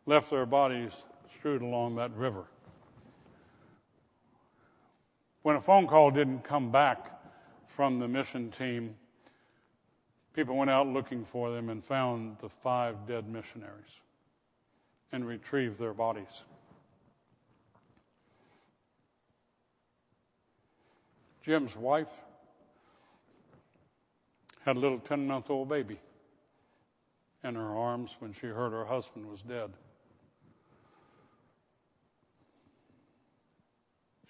left 0.04 0.28
their 0.28 0.44
bodies 0.44 0.92
strewed 1.38 1.62
along 1.62 1.96
that 1.96 2.14
river. 2.14 2.44
When 5.46 5.54
a 5.54 5.60
phone 5.60 5.86
call 5.86 6.10
didn't 6.10 6.42
come 6.42 6.72
back 6.72 7.08
from 7.68 8.00
the 8.00 8.08
mission 8.08 8.50
team, 8.50 8.96
people 10.32 10.56
went 10.56 10.70
out 10.70 10.88
looking 10.88 11.24
for 11.24 11.52
them 11.52 11.68
and 11.68 11.84
found 11.84 12.40
the 12.40 12.48
five 12.48 13.06
dead 13.06 13.28
missionaries 13.28 14.02
and 15.12 15.24
retrieved 15.24 15.78
their 15.78 15.94
bodies. 15.94 16.42
Jim's 21.42 21.76
wife 21.76 22.10
had 24.64 24.76
a 24.76 24.80
little 24.80 24.98
10 24.98 25.28
month 25.28 25.48
old 25.48 25.68
baby 25.68 26.00
in 27.44 27.54
her 27.54 27.76
arms 27.76 28.16
when 28.18 28.32
she 28.32 28.48
heard 28.48 28.72
her 28.72 28.84
husband 28.84 29.24
was 29.30 29.42
dead. 29.42 29.70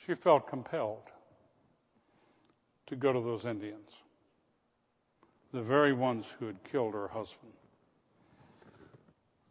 She 0.06 0.14
felt 0.14 0.46
compelled 0.46 1.10
to 2.86 2.94
go 2.94 3.12
to 3.12 3.20
those 3.20 3.44
Indians, 3.44 4.02
the 5.52 5.62
very 5.62 5.92
ones 5.92 6.36
who 6.38 6.46
had 6.46 6.62
killed 6.62 6.94
her 6.94 7.08
husband. 7.08 7.52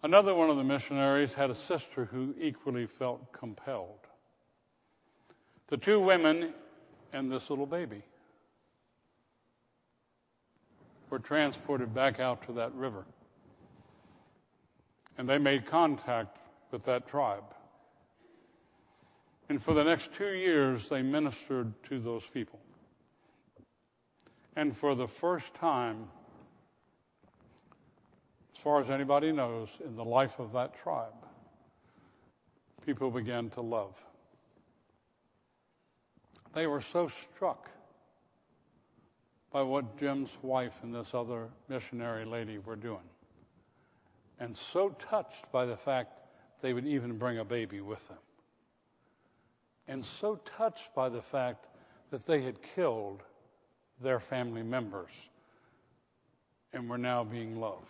Another 0.01 0.33
one 0.33 0.49
of 0.49 0.55
the 0.55 0.63
missionaries 0.63 1.33
had 1.33 1.49
a 1.49 1.55
sister 1.55 2.05
who 2.05 2.33
equally 2.39 2.85
felt 2.85 3.33
compelled. 3.33 3.99
The 5.67 5.77
two 5.77 5.99
women 5.99 6.53
and 7.11 7.29
this 7.29 7.49
little 7.49 7.65
baby 7.65 8.03
were 11.09 11.19
transported 11.19 11.93
back 11.93 12.21
out 12.21 12.43
to 12.43 12.53
that 12.53 12.73
river. 12.75 13.05
And 15.17 15.27
they 15.27 15.37
made 15.37 15.65
contact 15.65 16.37
with 16.71 16.83
that 16.85 17.07
tribe. 17.07 17.54
And 19.47 19.61
for 19.61 19.73
the 19.73 19.83
next 19.83 20.13
two 20.13 20.33
years, 20.33 20.89
they 20.89 21.01
ministered 21.01 21.71
to 21.85 21.99
those 21.99 22.25
people. 22.25 22.59
And 24.55 24.75
for 24.75 24.95
the 24.95 25.07
first 25.07 25.53
time, 25.55 26.07
as 28.55 28.61
far 28.61 28.79
as 28.79 28.89
anybody 28.89 29.31
knows, 29.31 29.69
in 29.85 29.95
the 29.95 30.05
life 30.05 30.39
of 30.39 30.53
that 30.53 30.81
tribe, 30.81 31.13
people 32.85 33.11
began 33.11 33.49
to 33.51 33.61
love. 33.61 34.03
They 36.53 36.67
were 36.67 36.81
so 36.81 37.09
struck 37.09 37.69
by 39.51 39.61
what 39.61 39.97
Jim's 39.97 40.35
wife 40.41 40.79
and 40.83 40.95
this 40.95 41.13
other 41.13 41.49
missionary 41.69 42.25
lady 42.25 42.57
were 42.57 42.75
doing, 42.75 43.09
and 44.39 44.57
so 44.57 44.89
touched 44.89 45.51
by 45.51 45.65
the 45.65 45.77
fact 45.77 46.11
they 46.61 46.73
would 46.73 46.87
even 46.87 47.17
bring 47.17 47.37
a 47.37 47.45
baby 47.45 47.81
with 47.81 48.07
them, 48.07 48.17
and 49.87 50.05
so 50.05 50.39
touched 50.57 50.93
by 50.95 51.09
the 51.09 51.21
fact 51.21 51.65
that 52.09 52.25
they 52.25 52.41
had 52.41 52.61
killed 52.75 53.21
their 54.01 54.19
family 54.19 54.63
members 54.63 55.29
and 56.73 56.89
were 56.89 56.97
now 56.97 57.23
being 57.23 57.59
loved. 57.59 57.85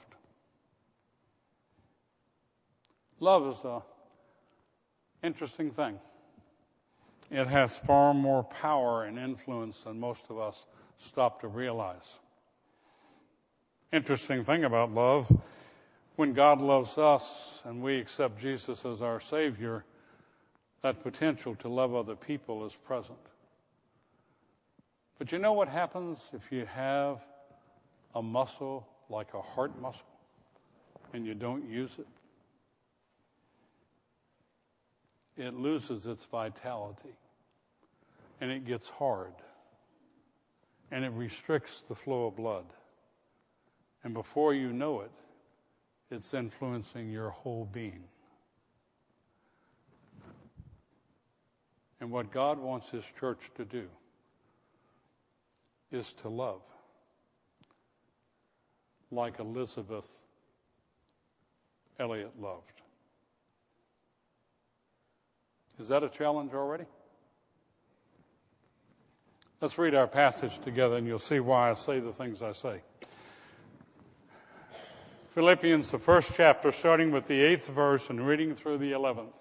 Love 3.20 3.48
is 3.58 3.64
a 3.64 3.82
interesting 5.24 5.72
thing. 5.72 5.98
It 7.32 7.48
has 7.48 7.75
far 7.75 8.14
more 8.14 8.44
power 8.44 9.04
and 9.04 9.18
influence 9.18 9.82
than 9.84 10.00
most 10.00 10.30
of 10.30 10.38
us 10.38 10.64
stop 10.98 11.42
to 11.42 11.48
realize. 11.48 12.20
Interesting 13.92 14.44
thing 14.44 14.64
about 14.64 14.92
love, 14.94 15.32
when 16.18 16.34
God 16.34 16.62
loves 16.62 16.98
us 16.98 17.64
and 17.66 17.82
we 17.82 17.98
accept 17.98 18.40
Jesus 18.40 18.86
as 18.86 19.02
our 19.02 19.20
Savior, 19.20 19.84
that 20.86 21.01
potential 21.01 21.56
to 21.56 21.68
love 21.68 21.96
other 21.96 22.15
people 22.15 22.65
is 22.65 22.75
present. 22.86 23.18
But 25.18 25.32
you 25.32 25.39
know 25.39 25.54
what 25.54 25.68
happens 25.68 26.30
if 26.34 26.51
you 26.51 26.65
have 26.75 27.20
a 28.13 28.22
muscle 28.22 28.88
like 29.10 29.34
a 29.34 29.42
heart 29.42 29.82
muscle 29.82 30.06
and 31.12 31.25
you 31.25 31.34
don't 31.34 31.70
use 31.70 31.98
it? 31.98 32.08
it 35.38 35.54
loses 35.54 36.06
its 36.06 36.24
vitality 36.25 37.15
and 38.39 38.51
it 38.51 38.65
gets 38.65 38.89
hard 38.89 39.34
and 40.92 41.04
it 41.04 41.12
restricts 41.12 41.84
the 41.89 41.96
flow 41.96 42.27
of 42.27 42.36
blood. 42.36 42.65
And 44.04 44.13
before 44.13 44.54
you 44.54 44.72
know 44.72 45.01
it, 45.01 45.12
it's 46.12 46.34
influencing 46.34 47.10
your 47.10 47.32
whole 47.32 47.65
being. 47.65 48.04
And 52.00 52.12
what 52.12 52.32
God 52.32 52.60
wants 52.60 52.90
His 52.90 53.06
church 53.20 53.40
to 53.56 53.66
do 53.66 53.88
is 55.92 56.12
to 56.22 56.30
love 56.30 56.62
like 59.12 59.40
Elizabeth 59.40 60.10
Elliot 62.00 62.32
loved. 62.40 62.72
Is 65.80 65.90
that 65.90 66.04
a 66.04 66.10
challenge 66.10 66.54
already? 66.54 66.86
Let's 69.62 69.78
read 69.78 69.96
our 69.96 70.08
passage 70.08 70.58
together 70.60 70.96
and 70.98 71.08
you'll 71.08 71.20
see 71.20 71.40
why 71.40 71.72
I 71.72 71.74
say 71.74 72.00
the 72.00 72.12
things 72.12 72.44
I 72.44 72.52
say. 72.52 72.82
Philippians, 75.30 75.92
the 75.92 76.00
first 76.00 76.36
chapter, 76.36 76.72
starting 76.72 77.12
with 77.12 77.25
the 77.25 77.42
eighth 77.42 77.68
verse 77.68 78.10
and 78.10 78.25
reading 78.25 78.56
through 78.56 78.78
the 78.78 78.94
eleventh. 78.94 79.36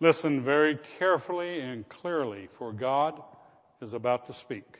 Listen 0.00 0.42
very 0.42 0.78
carefully 0.98 1.60
and 1.60 1.88
clearly, 1.88 2.48
for 2.48 2.72
God 2.72 3.22
is 3.80 3.94
about 3.94 4.26
to 4.26 4.32
speak. 4.32 4.78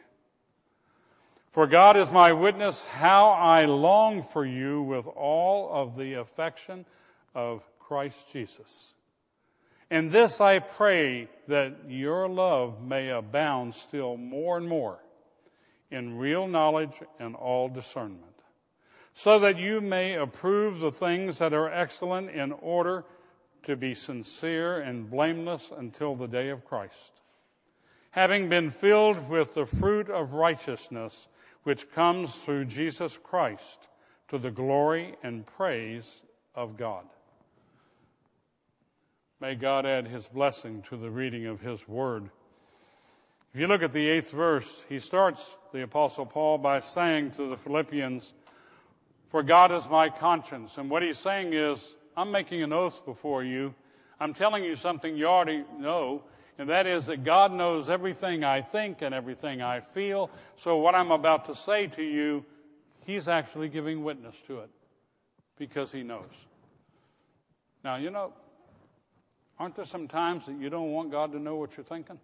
For 1.52 1.68
God 1.68 1.96
is 1.96 2.10
my 2.10 2.32
witness 2.32 2.84
how 2.84 3.28
I 3.28 3.66
long 3.66 4.22
for 4.22 4.44
you 4.44 4.82
with 4.82 5.06
all 5.06 5.70
of 5.72 5.96
the 5.96 6.14
affection 6.14 6.84
of 7.32 7.64
Christ 7.78 8.32
Jesus. 8.32 8.94
And 9.90 10.10
this 10.10 10.40
I 10.40 10.58
pray 10.58 11.28
that 11.46 11.88
your 11.88 12.28
love 12.28 12.82
may 12.82 13.10
abound 13.10 13.74
still 13.74 14.16
more 14.16 14.56
and 14.56 14.68
more 14.68 14.98
in 15.90 16.18
real 16.18 16.48
knowledge 16.48 17.00
and 17.20 17.36
all 17.36 17.68
discernment, 17.68 18.34
so 19.12 19.40
that 19.40 19.58
you 19.58 19.80
may 19.80 20.14
approve 20.14 20.80
the 20.80 20.90
things 20.90 21.38
that 21.38 21.52
are 21.52 21.72
excellent 21.72 22.30
in 22.30 22.50
order 22.50 23.04
to 23.64 23.76
be 23.76 23.94
sincere 23.94 24.80
and 24.80 25.10
blameless 25.10 25.72
until 25.76 26.14
the 26.14 26.28
day 26.28 26.50
of 26.50 26.64
Christ, 26.64 27.20
having 28.10 28.48
been 28.48 28.70
filled 28.70 29.28
with 29.28 29.54
the 29.54 29.66
fruit 29.66 30.10
of 30.10 30.34
righteousness 30.34 31.28
which 31.64 31.90
comes 31.92 32.34
through 32.34 32.66
Jesus 32.66 33.18
Christ 33.24 33.88
to 34.28 34.38
the 34.38 34.50
glory 34.50 35.14
and 35.22 35.46
praise 35.46 36.22
of 36.54 36.76
God. 36.76 37.04
May 39.40 39.54
God 39.54 39.84
add 39.84 40.06
his 40.06 40.28
blessing 40.28 40.82
to 40.90 40.96
the 40.96 41.10
reading 41.10 41.46
of 41.46 41.60
his 41.60 41.86
word. 41.88 42.30
If 43.52 43.60
you 43.60 43.66
look 43.66 43.82
at 43.82 43.92
the 43.92 44.08
eighth 44.08 44.30
verse, 44.30 44.84
he 44.88 44.98
starts, 44.98 45.56
the 45.72 45.82
apostle 45.82 46.26
Paul, 46.26 46.58
by 46.58 46.80
saying 46.80 47.32
to 47.32 47.48
the 47.48 47.56
Philippians, 47.56 48.32
for 49.28 49.42
God 49.42 49.72
is 49.72 49.88
my 49.88 50.08
conscience. 50.08 50.76
And 50.78 50.90
what 50.90 51.02
he's 51.02 51.18
saying 51.18 51.52
is, 51.52 51.96
I'm 52.16 52.30
making 52.30 52.62
an 52.62 52.72
oath 52.72 53.04
before 53.04 53.42
you. 53.42 53.74
I'm 54.20 54.34
telling 54.34 54.64
you 54.64 54.76
something 54.76 55.16
you 55.16 55.26
already 55.26 55.64
know, 55.78 56.22
and 56.58 56.68
that 56.68 56.86
is 56.86 57.06
that 57.06 57.24
God 57.24 57.52
knows 57.52 57.90
everything 57.90 58.44
I 58.44 58.62
think 58.62 59.02
and 59.02 59.14
everything 59.14 59.60
I 59.60 59.80
feel. 59.80 60.30
So 60.56 60.78
what 60.78 60.94
I'm 60.94 61.10
about 61.10 61.46
to 61.46 61.54
say 61.54 61.88
to 61.88 62.02
you, 62.02 62.44
he's 63.06 63.28
actually 63.28 63.68
giving 63.68 64.04
witness 64.04 64.40
to 64.46 64.60
it 64.60 64.70
because 65.58 65.90
he 65.90 66.02
knows. 66.02 66.46
Now, 67.82 67.96
you 67.96 68.10
know, 68.10 68.32
Aren't 69.58 69.76
there 69.76 69.84
some 69.84 70.08
times 70.08 70.46
that 70.46 70.58
you 70.58 70.68
don't 70.68 70.90
want 70.90 71.10
God 71.10 71.32
to 71.32 71.38
know 71.38 71.56
what 71.56 71.76
you're 71.76 71.84
thinking? 71.84 72.18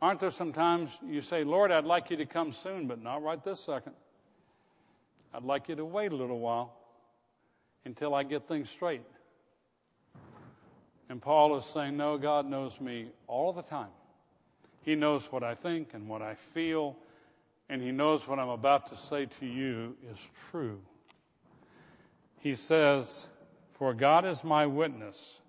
Aren't 0.00 0.20
there 0.20 0.30
some 0.30 0.52
times 0.52 0.90
you 1.04 1.22
say, 1.22 1.42
Lord, 1.42 1.72
I'd 1.72 1.84
like 1.84 2.10
you 2.10 2.16
to 2.18 2.26
come 2.26 2.52
soon, 2.52 2.86
but 2.86 3.02
not 3.02 3.22
right 3.22 3.42
this 3.42 3.58
second. 3.58 3.94
I'd 5.34 5.42
like 5.42 5.68
you 5.68 5.74
to 5.74 5.84
wait 5.84 6.12
a 6.12 6.16
little 6.16 6.38
while 6.38 6.77
until 7.84 8.14
I 8.14 8.22
get 8.22 8.48
things 8.48 8.68
straight. 8.70 9.02
And 11.08 11.22
Paul 11.22 11.56
is 11.56 11.64
saying, 11.66 11.96
No, 11.96 12.18
God 12.18 12.46
knows 12.46 12.80
me 12.80 13.10
all 13.26 13.52
the 13.52 13.62
time. 13.62 13.90
He 14.82 14.94
knows 14.94 15.30
what 15.30 15.42
I 15.42 15.54
think 15.54 15.94
and 15.94 16.08
what 16.08 16.22
I 16.22 16.34
feel, 16.34 16.96
and 17.68 17.82
He 17.82 17.92
knows 17.92 18.26
what 18.26 18.38
I'm 18.38 18.48
about 18.48 18.88
to 18.88 18.96
say 18.96 19.26
to 19.40 19.46
you 19.46 19.96
is 20.10 20.18
true. 20.50 20.80
He 22.40 22.54
says, 22.54 23.28
for 23.78 23.94
God 23.94 24.24
is 24.24 24.42
my 24.42 24.66
witness. 24.66 25.40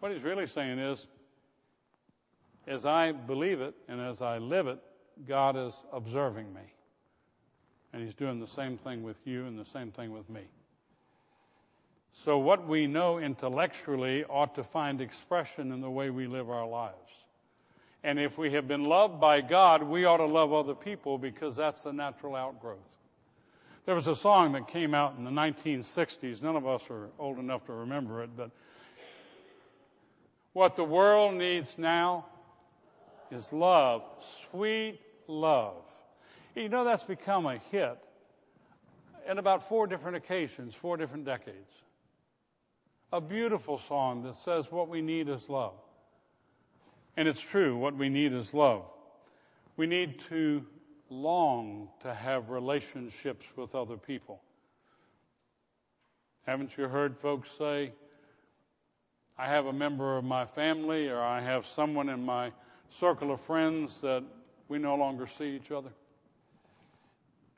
What 0.00 0.12
he's 0.12 0.22
really 0.22 0.48
saying 0.48 0.78
is, 0.80 1.06
as 2.66 2.84
I 2.84 3.12
believe 3.12 3.60
it 3.60 3.74
and 3.88 4.00
as 4.00 4.20
I 4.20 4.38
live 4.38 4.66
it, 4.66 4.80
God 5.28 5.56
is 5.56 5.84
observing 5.92 6.52
me. 6.52 6.60
And 7.92 8.02
he's 8.02 8.14
doing 8.14 8.38
the 8.38 8.46
same 8.46 8.78
thing 8.78 9.02
with 9.02 9.18
you 9.26 9.46
and 9.46 9.58
the 9.58 9.64
same 9.64 9.90
thing 9.90 10.12
with 10.12 10.28
me. 10.30 10.42
So, 12.12 12.38
what 12.38 12.66
we 12.66 12.86
know 12.86 13.18
intellectually 13.18 14.24
ought 14.24 14.56
to 14.56 14.64
find 14.64 15.00
expression 15.00 15.72
in 15.72 15.80
the 15.80 15.90
way 15.90 16.10
we 16.10 16.26
live 16.26 16.50
our 16.50 16.66
lives. 16.66 16.96
And 18.02 18.18
if 18.18 18.38
we 18.38 18.52
have 18.52 18.66
been 18.66 18.84
loved 18.84 19.20
by 19.20 19.42
God, 19.42 19.82
we 19.82 20.04
ought 20.04 20.18
to 20.18 20.26
love 20.26 20.52
other 20.52 20.74
people 20.74 21.18
because 21.18 21.56
that's 21.56 21.82
the 21.82 21.92
natural 21.92 22.34
outgrowth. 22.34 22.96
There 23.86 23.94
was 23.94 24.06
a 24.06 24.16
song 24.16 24.52
that 24.52 24.68
came 24.68 24.94
out 24.94 25.16
in 25.18 25.24
the 25.24 25.30
1960s. 25.30 26.42
None 26.42 26.56
of 26.56 26.66
us 26.66 26.88
are 26.90 27.08
old 27.18 27.38
enough 27.38 27.66
to 27.66 27.72
remember 27.72 28.22
it, 28.22 28.30
but 28.36 28.50
what 30.52 30.76
the 30.76 30.84
world 30.84 31.34
needs 31.34 31.78
now 31.78 32.26
is 33.30 33.52
love, 33.52 34.02
sweet 34.50 35.00
love. 35.28 35.82
You 36.54 36.68
know, 36.68 36.84
that's 36.84 37.04
become 37.04 37.46
a 37.46 37.58
hit 37.70 37.98
in 39.28 39.38
about 39.38 39.68
four 39.68 39.86
different 39.86 40.16
occasions, 40.16 40.74
four 40.74 40.96
different 40.96 41.24
decades. 41.24 41.70
A 43.12 43.20
beautiful 43.20 43.78
song 43.78 44.22
that 44.24 44.36
says 44.36 44.70
what 44.70 44.88
we 44.88 45.02
need 45.02 45.28
is 45.28 45.48
love. 45.48 45.74
And 47.16 47.28
it's 47.28 47.40
true, 47.40 47.76
what 47.76 47.96
we 47.96 48.08
need 48.08 48.32
is 48.32 48.54
love. 48.54 48.84
We 49.76 49.86
need 49.86 50.20
to 50.28 50.64
long 51.08 51.88
to 52.02 52.14
have 52.14 52.50
relationships 52.50 53.44
with 53.56 53.74
other 53.74 53.96
people. 53.96 54.40
Haven't 56.46 56.76
you 56.76 56.88
heard 56.88 57.16
folks 57.16 57.50
say, 57.50 57.92
I 59.38 59.46
have 59.46 59.66
a 59.66 59.72
member 59.72 60.16
of 60.16 60.24
my 60.24 60.44
family 60.46 61.08
or 61.08 61.20
I 61.20 61.40
have 61.40 61.66
someone 61.66 62.08
in 62.08 62.24
my 62.24 62.52
circle 62.90 63.32
of 63.32 63.40
friends 63.40 64.00
that 64.02 64.22
we 64.68 64.78
no 64.78 64.96
longer 64.96 65.26
see 65.26 65.56
each 65.56 65.70
other? 65.70 65.90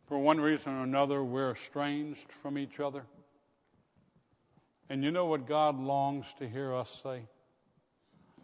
For 0.06 0.18
one 0.18 0.40
reason 0.40 0.74
or 0.74 0.82
another, 0.82 1.22
we're 1.22 1.52
estranged 1.52 2.30
from 2.30 2.58
each 2.58 2.80
other. 2.80 3.04
And 4.88 5.02
you 5.02 5.10
know 5.10 5.26
what 5.26 5.46
God 5.46 5.78
longs 5.78 6.32
to 6.34 6.48
hear 6.48 6.74
us 6.74 7.02
say? 7.02 7.22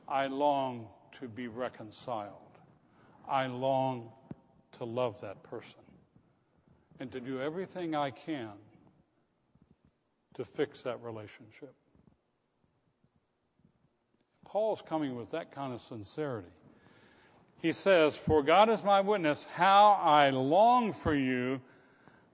I 0.08 0.28
long 0.28 0.86
to 1.20 1.28
be 1.28 1.48
reconciled. 1.48 2.32
I 3.28 3.46
long 3.46 4.10
to 4.78 4.84
love 4.84 5.20
that 5.20 5.42
person 5.42 5.80
and 7.00 7.12
to 7.12 7.20
do 7.20 7.40
everything 7.40 7.94
I 7.94 8.10
can 8.10 8.50
to 10.34 10.44
fix 10.44 10.82
that 10.82 11.02
relationship. 11.02 11.74
Paul's 14.46 14.82
coming 14.88 15.16
with 15.16 15.30
that 15.30 15.52
kind 15.52 15.74
of 15.74 15.80
sincerity. 15.80 16.48
He 17.60 17.72
says, 17.72 18.16
For 18.16 18.42
God 18.42 18.70
is 18.70 18.84
my 18.84 19.00
witness, 19.00 19.46
how 19.54 19.98
I 20.00 20.30
long 20.30 20.92
for 20.92 21.14
you. 21.14 21.60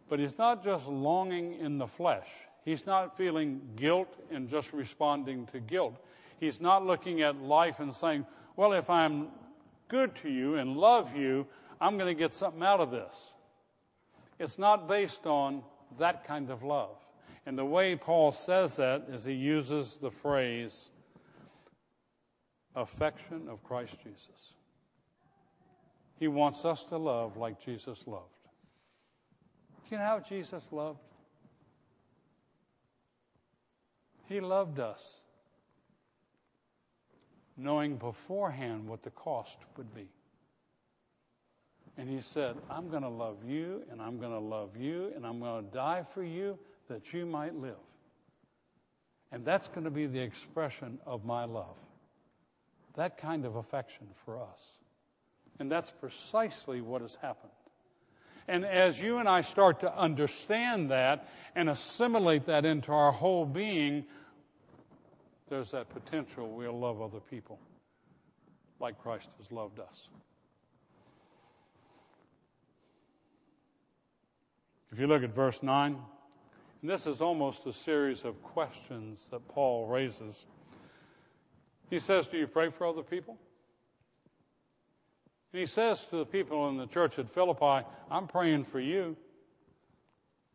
But 0.09 0.19
he's 0.19 0.37
not 0.37 0.63
just 0.63 0.87
longing 0.87 1.55
in 1.55 1.79
the 1.79 1.87
flesh. 1.87 2.29
He's 2.65 2.87
not 2.87 3.17
feeling 3.17 3.61
guilt 3.77 4.15
and 4.31 4.49
just 4.49 4.73
responding 4.73 5.47
to 5.47 5.61
guilt. 5.61 5.97
He's 6.41 6.61
not 6.61 6.85
looking 6.85 7.23
at 7.23 7.37
life 7.37 7.81
and 7.81 7.95
saying, 7.95 8.27
Well, 8.57 8.75
if 8.75 8.91
I'm 8.91 9.29
good 9.89 10.15
to 10.17 10.31
you 10.31 10.57
and 10.57 10.77
love 10.77 11.17
you, 11.17 11.47
I'm 11.81 11.97
going 11.97 12.15
to 12.15 12.19
get 12.19 12.35
something 12.35 12.63
out 12.63 12.81
of 12.81 12.91
this. 12.91 13.35
It's 14.39 14.59
not 14.59 14.89
based 14.89 15.27
on 15.27 15.63
that 15.99 16.27
kind 16.27 16.51
of 16.51 16.63
love. 16.63 16.97
And 17.47 17.59
the 17.59 17.65
way 17.65 17.97
Paul 17.97 18.33
says 18.33 18.77
that 18.77 19.07
is 19.11 19.25
he 19.25 19.35
uses 19.35 19.99
the 19.99 20.11
phrase, 20.11 20.91
affection 22.75 23.49
of 23.49 23.63
Christ 23.65 23.97
Jesus. 24.03 24.55
He 26.19 26.29
wants 26.29 26.65
us 26.65 26.85
to 26.85 26.97
love 26.97 27.37
like 27.37 27.61
Jesus 27.61 28.07
loved. 28.07 28.29
You 29.91 29.99
know 29.99 30.05
how 30.05 30.21
Jesus 30.21 30.69
loved? 30.73 31.01
He 34.27 34.41
loved 34.41 34.81
us, 34.81 35.23
knowing 37.57 37.97
beforehand 37.97 38.89
what 38.89 39.03
the 39.03 39.11
cost 39.11 39.59
would 39.77 39.95
be. 39.95 40.09
And 41.97 42.09
he 42.09 42.21
said, 42.21 42.57
I'm 42.71 42.89
going 42.89 43.03
to 43.03 43.09
love 43.09 43.45
you, 43.47 43.83
and 43.91 44.01
I'm 44.01 44.19
going 44.19 44.33
to 44.33 44.39
love 44.39 44.77
you, 44.77 45.13
and 45.15 45.27
I'm 45.27 45.39
going 45.39 45.65
to 45.65 45.71
die 45.71 46.03
for 46.03 46.25
you 46.25 46.59
that 46.89 47.13
you 47.13 47.27
might 47.27 47.55
live. 47.55 47.77
And 49.31 49.45
that's 49.45 49.69
going 49.69 49.85
to 49.85 49.91
be 49.91 50.07
the 50.07 50.21
expression 50.21 50.99
of 51.07 51.25
my 51.25 51.45
love. 51.45 51.77
That 52.95 53.19
kind 53.19 53.45
of 53.45 53.57
affection 53.57 54.07
for 54.25 54.41
us. 54.41 54.79
And 55.59 55.71
that's 55.71 55.91
precisely 55.91 56.81
what 56.81 57.03
has 57.03 57.15
happened. 57.17 57.53
And 58.47 58.65
as 58.65 59.01
you 59.01 59.19
and 59.19 59.29
I 59.29 59.41
start 59.41 59.81
to 59.81 59.97
understand 59.97 60.91
that 60.91 61.29
and 61.55 61.71
assimilate 61.71 62.47
that 62.47 62.65
into 62.65 62.93
our 62.93 63.13
whole 63.13 63.47
being, 63.47 64.05
there's 65.49 65.71
that 65.71 65.89
potential 65.91 66.51
we'll 66.51 66.79
love 66.79 67.01
other 67.01 67.21
people 67.31 67.59
like 68.81 68.99
Christ 69.03 69.29
has 69.39 69.51
loved 69.51 69.81
us. 69.81 70.09
If 74.93 75.01
you 75.01 75.07
look 75.07 75.23
at 75.23 75.35
verse 75.35 75.63
9, 75.63 75.97
and 76.85 76.91
this 76.91 77.07
is 77.07 77.23
almost 77.23 77.67
a 77.67 77.73
series 77.73 78.25
of 78.27 78.43
questions 78.43 79.27
that 79.31 79.49
Paul 79.49 79.87
raises. 79.87 80.45
He 81.89 81.99
says, 81.99 82.29
Do 82.29 82.37
you 82.37 82.47
pray 82.47 82.69
for 82.69 82.87
other 82.87 83.03
people? 83.03 83.39
And 85.55 85.61
he 85.61 85.67
says 85.67 86.05
to 86.07 86.17
the 86.17 86.27
people 86.27 86.69
in 86.69 86.79
the 86.79 86.89
church 86.89 87.17
at 87.21 87.31
Philippi, 87.31 87.87
I'm 88.11 88.27
praying 88.27 88.65
for 88.65 88.81
you. 88.81 89.17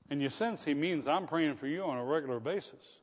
And 0.09 0.21
you 0.21 0.27
sense 0.27 0.65
he 0.65 0.73
means 0.73 1.07
I'm 1.07 1.25
praying 1.25 1.55
for 1.55 1.67
you 1.67 1.83
on 1.83 1.97
a 1.97 2.03
regular 2.03 2.41
basis. 2.41 2.97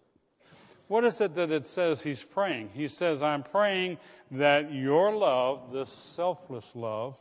What 0.89 1.05
is 1.05 1.23
it 1.23 1.37
that 1.37 1.51
it 1.51 1.65
says 1.65 2.03
he's 2.03 2.23
praying? 2.23 2.69
He 2.75 2.89
says, 2.89 3.23
I'm 3.23 3.45
praying 3.45 3.97
that 4.33 4.75
your 4.75 5.17
love, 5.17 5.73
this 5.73 5.89
selfless 5.89 6.77
love, 6.77 7.17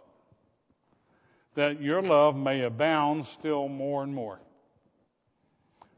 that 1.53 1.81
your 1.81 2.01
love 2.01 2.35
may 2.35 2.61
abound 2.63 3.25
still 3.27 3.69
more 3.69 4.03
and 4.03 4.13
more. 4.13 4.41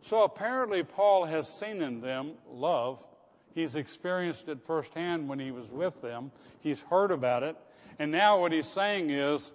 So 0.04 0.22
apparently, 0.22 0.84
Paul 0.84 1.26
has 1.26 1.52
seen 1.52 1.82
in 1.82 2.00
them 2.00 2.34
love. 2.48 3.04
He's 3.56 3.76
experienced 3.76 4.48
it 4.50 4.62
firsthand 4.62 5.28
when 5.28 5.40
he 5.40 5.50
was 5.50 5.68
with 5.68 6.00
them. 6.04 6.32
He's 6.62 6.80
heard 6.80 7.10
about 7.10 7.42
it. 7.42 7.58
And 8.00 8.12
now 8.12 8.40
what 8.42 8.52
he's 8.52 8.68
saying 8.68 9.10
is, 9.10 9.52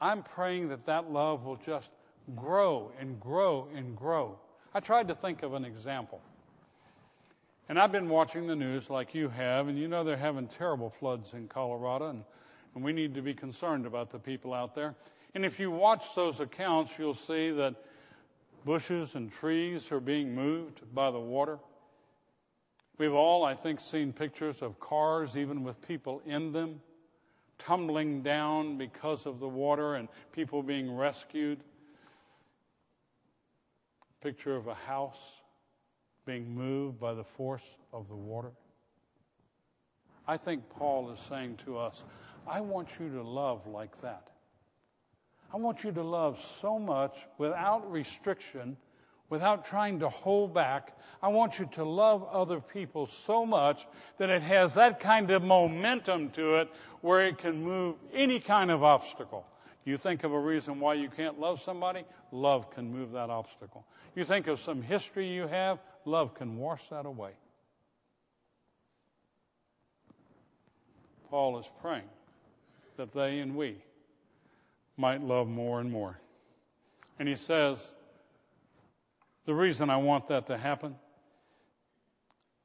I'm 0.00 0.22
praying 0.22 0.68
that 0.68 0.86
that 0.86 1.10
love 1.10 1.44
will 1.44 1.56
just 1.56 1.90
grow 2.34 2.90
and 2.98 3.20
grow 3.20 3.68
and 3.74 3.96
grow. 3.96 4.38
I 4.72 4.80
tried 4.80 5.08
to 5.08 5.14
think 5.14 5.42
of 5.42 5.54
an 5.54 5.64
example. 5.64 6.20
And 7.68 7.78
I've 7.78 7.92
been 7.92 8.08
watching 8.08 8.46
the 8.46 8.56
news 8.56 8.90
like 8.90 9.14
you 9.14 9.28
have, 9.28 9.68
and 9.68 9.78
you 9.78 9.88
know 9.88 10.02
they're 10.02 10.16
having 10.16 10.48
terrible 10.48 10.90
floods 10.90 11.34
in 11.34 11.48
Colorado, 11.48 12.10
and, 12.10 12.24
and 12.74 12.82
we 12.82 12.92
need 12.92 13.14
to 13.14 13.22
be 13.22 13.34
concerned 13.34 13.86
about 13.86 14.10
the 14.10 14.18
people 14.18 14.54
out 14.54 14.74
there. 14.74 14.94
And 15.34 15.44
if 15.44 15.60
you 15.60 15.70
watch 15.70 16.14
those 16.14 16.40
accounts, 16.40 16.98
you'll 16.98 17.14
see 17.14 17.50
that 17.52 17.76
bushes 18.64 19.14
and 19.14 19.32
trees 19.32 19.92
are 19.92 20.00
being 20.00 20.34
moved 20.34 20.80
by 20.92 21.10
the 21.10 21.20
water. 21.20 21.58
We've 22.98 23.14
all, 23.14 23.44
I 23.44 23.54
think, 23.54 23.80
seen 23.80 24.12
pictures 24.12 24.62
of 24.62 24.80
cars, 24.80 25.36
even 25.36 25.62
with 25.62 25.86
people 25.86 26.22
in 26.26 26.52
them, 26.52 26.80
tumbling 27.60 28.22
down 28.22 28.78
because 28.78 29.26
of 29.26 29.40
the 29.40 29.48
water 29.48 29.94
and 29.94 30.08
people 30.32 30.62
being 30.62 30.96
rescued. 30.96 31.58
Picture 34.20 34.54
of 34.56 34.66
a 34.66 34.74
house 34.74 35.40
being 36.26 36.54
moved 36.54 37.00
by 37.00 37.14
the 37.14 37.24
force 37.24 37.76
of 37.92 38.08
the 38.08 38.16
water. 38.16 38.50
I 40.26 40.36
think 40.36 40.68
Paul 40.70 41.10
is 41.10 41.20
saying 41.20 41.58
to 41.64 41.78
us, 41.78 42.04
I 42.46 42.60
want 42.60 42.88
you 43.00 43.08
to 43.14 43.22
love 43.22 43.66
like 43.66 44.00
that. 44.02 44.28
I 45.52 45.56
want 45.56 45.82
you 45.82 45.90
to 45.92 46.02
love 46.02 46.40
so 46.60 46.78
much 46.78 47.16
without 47.38 47.90
restriction, 47.90 48.76
without 49.30 49.64
trying 49.64 50.00
to 50.00 50.08
hold 50.08 50.52
back. 50.52 50.96
I 51.22 51.28
want 51.28 51.58
you 51.58 51.68
to 51.74 51.84
love 51.84 52.24
other 52.30 52.60
people 52.60 53.06
so 53.06 53.46
much 53.46 53.86
that 54.18 54.28
it 54.28 54.42
has 54.42 54.74
that 54.74 55.00
kind 55.00 55.30
of 55.30 55.42
momentum 55.42 56.30
to 56.30 56.56
it 56.56 56.68
where 57.00 57.26
it 57.26 57.38
can 57.38 57.62
move 57.62 57.96
any 58.12 58.40
kind 58.40 58.70
of 58.70 58.82
obstacle. 58.82 59.46
You 59.84 59.96
think 59.96 60.24
of 60.24 60.32
a 60.32 60.38
reason 60.38 60.80
why 60.80 60.94
you 60.94 61.08
can't 61.08 61.40
love 61.40 61.62
somebody, 61.62 62.04
love 62.32 62.70
can 62.72 62.92
move 62.92 63.12
that 63.12 63.30
obstacle. 63.30 63.86
You 64.14 64.24
think 64.24 64.48
of 64.48 64.60
some 64.60 64.82
history 64.82 65.28
you 65.28 65.46
have, 65.46 65.78
love 66.04 66.34
can 66.34 66.58
wash 66.58 66.88
that 66.88 67.06
away. 67.06 67.30
Paul 71.30 71.60
is 71.60 71.66
praying 71.80 72.08
that 72.96 73.12
they 73.12 73.38
and 73.38 73.56
we 73.56 73.76
might 74.96 75.22
love 75.22 75.48
more 75.48 75.80
and 75.80 75.90
more. 75.90 76.18
And 77.18 77.28
he 77.28 77.36
says, 77.36 77.94
the 79.46 79.54
reason 79.54 79.90
I 79.90 79.96
want 79.96 80.28
that 80.28 80.46
to 80.46 80.56
happen 80.56 80.94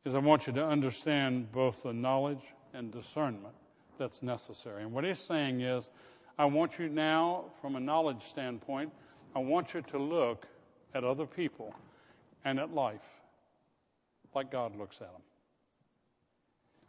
is 0.04 0.16
I 0.16 0.20
want 0.20 0.48
you 0.48 0.54
to 0.54 0.66
understand 0.66 1.52
both 1.52 1.84
the 1.84 1.94
knowledge 1.94 2.44
and 2.74 2.92
discernment 2.92 3.56
that's 3.98 4.22
necessary. 4.22 4.84
And 4.84 4.92
what 4.92 5.04
he's 5.04 5.20
saying 5.20 5.62
is, 5.62 5.90
I 6.38 6.46
want 6.46 6.78
you 6.78 6.90
now, 6.90 7.46
from 7.62 7.76
a 7.76 7.80
knowledge 7.80 8.22
standpoint, 8.22 8.92
I 9.36 9.40
want 9.40 9.74
you 9.74 9.82
to 9.82 9.98
look 9.98 10.46
at 10.94 11.04
other 11.04 11.26
people 11.26 11.74
and 12.44 12.60
at 12.60 12.74
life 12.74 13.08
like 14.34 14.52
God 14.52 14.76
looks 14.76 14.98
at 14.98 15.12
them. 15.12 15.22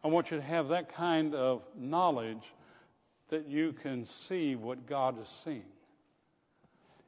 I 0.05 0.09
want 0.09 0.31
you 0.31 0.37
to 0.37 0.43
have 0.43 0.69
that 0.69 0.95
kind 0.95 1.35
of 1.35 1.63
knowledge 1.77 2.43
that 3.29 3.49
you 3.49 3.73
can 3.73 4.05
see 4.05 4.55
what 4.57 4.87
God 4.87 5.21
is 5.21 5.29
seeing. 5.45 5.63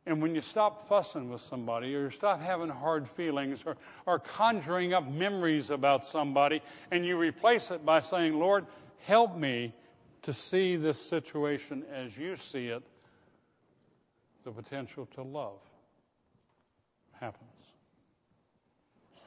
And 0.08 0.22
when 0.22 0.34
you 0.34 0.40
stop 0.40 0.88
fussing 0.88 1.28
with 1.28 1.42
somebody 1.42 1.94
or 1.94 2.04
you 2.04 2.10
stop 2.10 2.40
having 2.40 2.70
hard 2.70 3.06
feelings 3.10 3.62
or, 3.66 3.76
or 4.06 4.18
conjuring 4.18 4.94
up 4.94 5.06
memories 5.06 5.70
about 5.70 6.06
somebody 6.06 6.62
and 6.90 7.04
you 7.04 7.18
replace 7.18 7.70
it 7.70 7.84
by 7.84 8.00
saying, 8.00 8.38
Lord, 8.38 8.64
help 9.04 9.36
me 9.36 9.74
to 10.22 10.32
see 10.32 10.76
this 10.76 10.98
situation 10.98 11.84
as 11.92 12.16
you 12.16 12.36
see 12.36 12.68
it, 12.68 12.82
the 14.44 14.50
potential 14.50 15.06
to 15.16 15.22
love 15.22 15.60
happens. 17.20 17.44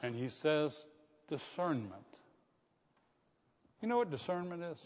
And 0.02 0.16
he 0.16 0.30
says, 0.30 0.84
discernment. 1.28 1.92
You 3.80 3.86
know 3.86 3.98
what 3.98 4.10
discernment 4.10 4.64
is? 4.64 4.84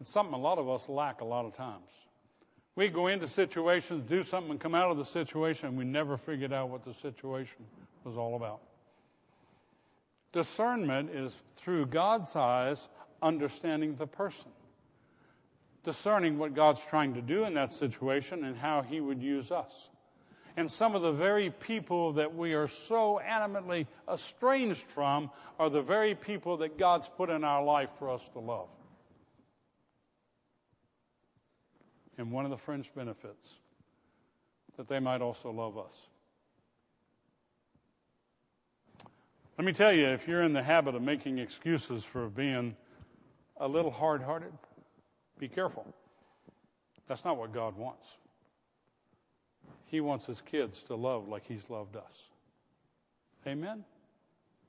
It's 0.00 0.10
something 0.10 0.34
a 0.34 0.38
lot 0.38 0.58
of 0.58 0.70
us 0.70 0.88
lack 0.88 1.20
a 1.20 1.24
lot 1.24 1.46
of 1.46 1.56
times. 1.56 1.90
We 2.74 2.88
go 2.88 3.06
into 3.08 3.26
situations, 3.26 4.08
do 4.08 4.22
something, 4.22 4.52
and 4.52 4.60
come 4.60 4.74
out 4.74 4.90
of 4.90 4.96
the 4.96 5.04
situation, 5.04 5.68
and 5.68 5.76
we 5.76 5.84
never 5.84 6.16
figured 6.16 6.52
out 6.52 6.70
what 6.70 6.84
the 6.84 6.94
situation 6.94 7.66
was 8.04 8.16
all 8.16 8.34
about. 8.34 8.60
Discernment 10.32 11.10
is 11.10 11.36
through 11.56 11.86
God's 11.86 12.34
eyes, 12.34 12.88
understanding 13.20 13.94
the 13.96 14.06
person, 14.06 14.50
discerning 15.84 16.38
what 16.38 16.54
God's 16.54 16.82
trying 16.86 17.14
to 17.14 17.22
do 17.22 17.44
in 17.44 17.54
that 17.54 17.72
situation 17.72 18.42
and 18.42 18.56
how 18.56 18.80
He 18.80 19.00
would 19.00 19.22
use 19.22 19.52
us. 19.52 19.90
And 20.56 20.70
some 20.70 20.94
of 20.94 21.02
the 21.02 21.12
very 21.12 21.50
people 21.50 22.14
that 22.14 22.34
we 22.34 22.54
are 22.54 22.68
so 22.68 23.20
animately 23.22 23.86
estranged 24.10 24.82
from 24.88 25.30
are 25.58 25.70
the 25.70 25.82
very 25.82 26.14
people 26.14 26.58
that 26.58 26.78
God's 26.78 27.08
put 27.08 27.28
in 27.28 27.44
our 27.44 27.62
life 27.62 27.90
for 27.98 28.10
us 28.10 28.26
to 28.30 28.38
love. 28.38 28.68
And 32.18 32.30
one 32.30 32.44
of 32.44 32.50
the 32.50 32.58
fringe 32.58 32.90
benefits, 32.94 33.58
that 34.76 34.86
they 34.86 35.00
might 35.00 35.22
also 35.22 35.50
love 35.50 35.78
us. 35.78 36.06
Let 39.58 39.64
me 39.66 39.72
tell 39.72 39.92
you, 39.92 40.08
if 40.08 40.26
you're 40.26 40.42
in 40.42 40.52
the 40.52 40.62
habit 40.62 40.94
of 40.94 41.02
making 41.02 41.38
excuses 41.38 42.04
for 42.04 42.28
being 42.28 42.74
a 43.58 43.68
little 43.68 43.90
hard 43.90 44.22
hearted, 44.22 44.52
be 45.38 45.48
careful. 45.48 45.86
That's 47.06 47.24
not 47.24 47.36
what 47.36 47.52
God 47.52 47.76
wants. 47.76 48.18
He 49.86 50.00
wants 50.00 50.26
his 50.26 50.40
kids 50.40 50.82
to 50.84 50.94
love 50.94 51.28
like 51.28 51.46
he's 51.46 51.68
loved 51.68 51.96
us. 51.96 52.30
Amen? 53.46 53.84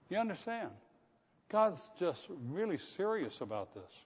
You 0.10 0.18
understand? 0.18 0.70
God's 1.50 1.90
just 1.98 2.28
really 2.50 2.78
serious 2.78 3.40
about 3.42 3.74
this. 3.74 4.06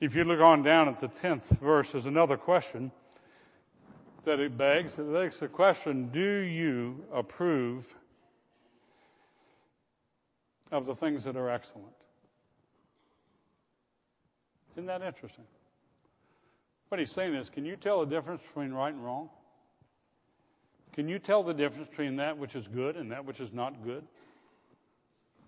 If 0.00 0.14
you 0.14 0.24
look 0.24 0.40
on 0.40 0.62
down 0.62 0.88
at 0.88 0.98
the 0.98 1.08
10th 1.08 1.60
verse, 1.60 1.92
there's 1.92 2.06
another 2.06 2.38
question 2.38 2.90
that 4.24 4.40
it 4.40 4.56
begs. 4.56 4.98
It 4.98 5.12
begs 5.12 5.40
the 5.40 5.48
question 5.48 6.08
Do 6.10 6.38
you 6.38 7.04
approve 7.12 7.94
of 10.72 10.86
the 10.86 10.94
things 10.94 11.24
that 11.24 11.36
are 11.36 11.50
excellent? 11.50 11.92
Isn't 14.74 14.86
that 14.86 15.02
interesting? 15.02 15.44
What 16.88 16.98
he's 16.98 17.10
saying 17.10 17.34
is, 17.34 17.50
can 17.50 17.66
you 17.66 17.76
tell 17.76 18.00
the 18.00 18.06
difference 18.06 18.40
between 18.42 18.72
right 18.72 18.92
and 18.92 19.04
wrong? 19.04 19.28
Can 20.94 21.08
you 21.08 21.18
tell 21.18 21.42
the 21.42 21.54
difference 21.54 21.88
between 21.88 22.16
that 22.16 22.38
which 22.38 22.56
is 22.56 22.66
good 22.66 22.96
and 22.96 23.12
that 23.12 23.26
which 23.26 23.40
is 23.40 23.52
not 23.52 23.84
good? 23.84 24.04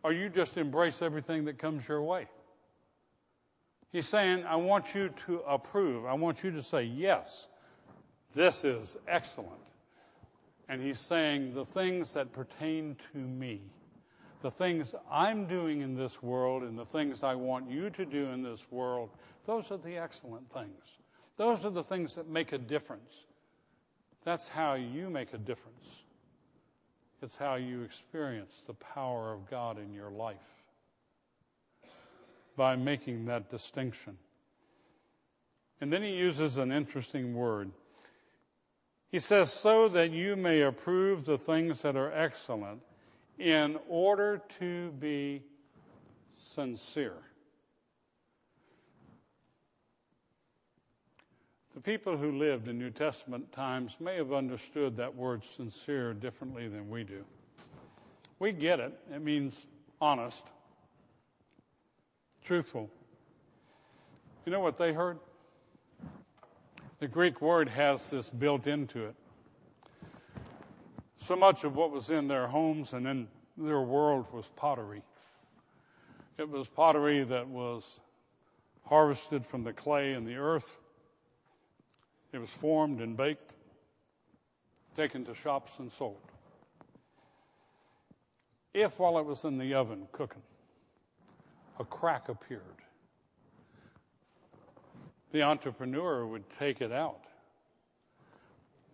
Or 0.02 0.12
you 0.12 0.28
just 0.28 0.56
embrace 0.56 1.00
everything 1.00 1.46
that 1.46 1.58
comes 1.58 1.86
your 1.88 2.02
way? 2.02 2.26
He's 3.92 4.08
saying, 4.08 4.44
I 4.44 4.56
want 4.56 4.94
you 4.94 5.10
to 5.26 5.40
approve. 5.40 6.06
I 6.06 6.14
want 6.14 6.42
you 6.42 6.52
to 6.52 6.62
say, 6.62 6.84
yes, 6.84 7.46
this 8.34 8.64
is 8.64 8.96
excellent. 9.06 9.52
And 10.66 10.80
he's 10.80 10.98
saying, 10.98 11.52
the 11.52 11.66
things 11.66 12.14
that 12.14 12.32
pertain 12.32 12.96
to 13.12 13.18
me, 13.18 13.60
the 14.40 14.50
things 14.50 14.94
I'm 15.10 15.46
doing 15.46 15.82
in 15.82 15.94
this 15.94 16.22
world 16.22 16.62
and 16.62 16.78
the 16.78 16.86
things 16.86 17.22
I 17.22 17.34
want 17.34 17.70
you 17.70 17.90
to 17.90 18.06
do 18.06 18.26
in 18.28 18.42
this 18.42 18.66
world, 18.70 19.10
those 19.44 19.70
are 19.70 19.76
the 19.76 19.98
excellent 19.98 20.50
things. 20.50 20.98
Those 21.36 21.66
are 21.66 21.70
the 21.70 21.84
things 21.84 22.14
that 22.14 22.26
make 22.26 22.52
a 22.52 22.58
difference. 22.58 23.26
That's 24.24 24.48
how 24.48 24.74
you 24.74 25.10
make 25.10 25.34
a 25.34 25.38
difference. 25.38 26.04
It's 27.20 27.36
how 27.36 27.56
you 27.56 27.82
experience 27.82 28.64
the 28.66 28.74
power 28.74 29.32
of 29.32 29.50
God 29.50 29.78
in 29.78 29.92
your 29.92 30.10
life 30.10 30.61
by 32.56 32.76
making 32.76 33.26
that 33.26 33.50
distinction. 33.50 34.16
And 35.80 35.92
then 35.92 36.02
he 36.02 36.10
uses 36.10 36.58
an 36.58 36.70
interesting 36.70 37.34
word. 37.34 37.70
He 39.10 39.18
says, 39.18 39.52
so 39.52 39.88
that 39.88 40.10
you 40.10 40.36
may 40.36 40.62
approve 40.62 41.24
the 41.24 41.38
things 41.38 41.82
that 41.82 41.96
are 41.96 42.12
excellent 42.12 42.80
in 43.38 43.78
order 43.88 44.40
to 44.60 44.90
be 44.92 45.42
sincere. 46.54 47.16
The 51.74 51.80
people 51.80 52.16
who 52.16 52.38
lived 52.38 52.68
in 52.68 52.78
New 52.78 52.90
Testament 52.90 53.50
times 53.52 53.96
may 53.98 54.16
have 54.16 54.32
understood 54.32 54.98
that 54.98 55.16
word 55.16 55.44
sincere 55.44 56.12
differently 56.12 56.68
than 56.68 56.90
we 56.90 57.02
do. 57.02 57.24
We 58.38 58.52
get 58.52 58.78
it. 58.78 58.92
It 59.12 59.22
means 59.22 59.66
honest, 60.00 60.44
truthful. 62.44 62.90
You 64.44 64.52
know 64.52 64.60
what 64.60 64.76
they 64.76 64.92
heard? 64.92 65.18
The 66.98 67.08
Greek 67.08 67.40
word 67.40 67.68
has 67.68 68.10
this 68.10 68.28
built 68.30 68.66
into 68.66 69.06
it. 69.06 69.14
So 71.18 71.36
much 71.36 71.64
of 71.64 71.76
what 71.76 71.90
was 71.90 72.10
in 72.10 72.28
their 72.28 72.46
homes 72.46 72.92
and 72.92 73.06
in 73.06 73.28
their 73.56 73.80
world 73.80 74.26
was 74.32 74.46
pottery. 74.56 75.02
It 76.38 76.48
was 76.48 76.68
pottery 76.68 77.22
that 77.24 77.48
was 77.48 78.00
harvested 78.84 79.46
from 79.46 79.64
the 79.64 79.72
clay 79.72 80.12
and 80.12 80.26
the 80.26 80.36
earth 80.36 80.76
it 82.32 82.38
was 82.38 82.50
formed 82.50 83.00
and 83.00 83.16
baked, 83.16 83.52
taken 84.96 85.26
to 85.26 85.34
shops 85.34 85.78
and 85.78 85.92
sold. 85.92 86.20
If 88.72 88.98
while 88.98 89.18
it 89.18 89.26
was 89.26 89.44
in 89.44 89.58
the 89.58 89.74
oven 89.74 90.08
cooking, 90.12 90.42
a 91.82 91.84
crack 91.84 92.28
appeared, 92.28 92.62
the 95.32 95.42
entrepreneur 95.42 96.24
would 96.24 96.48
take 96.50 96.80
it 96.80 96.92
out, 96.92 97.24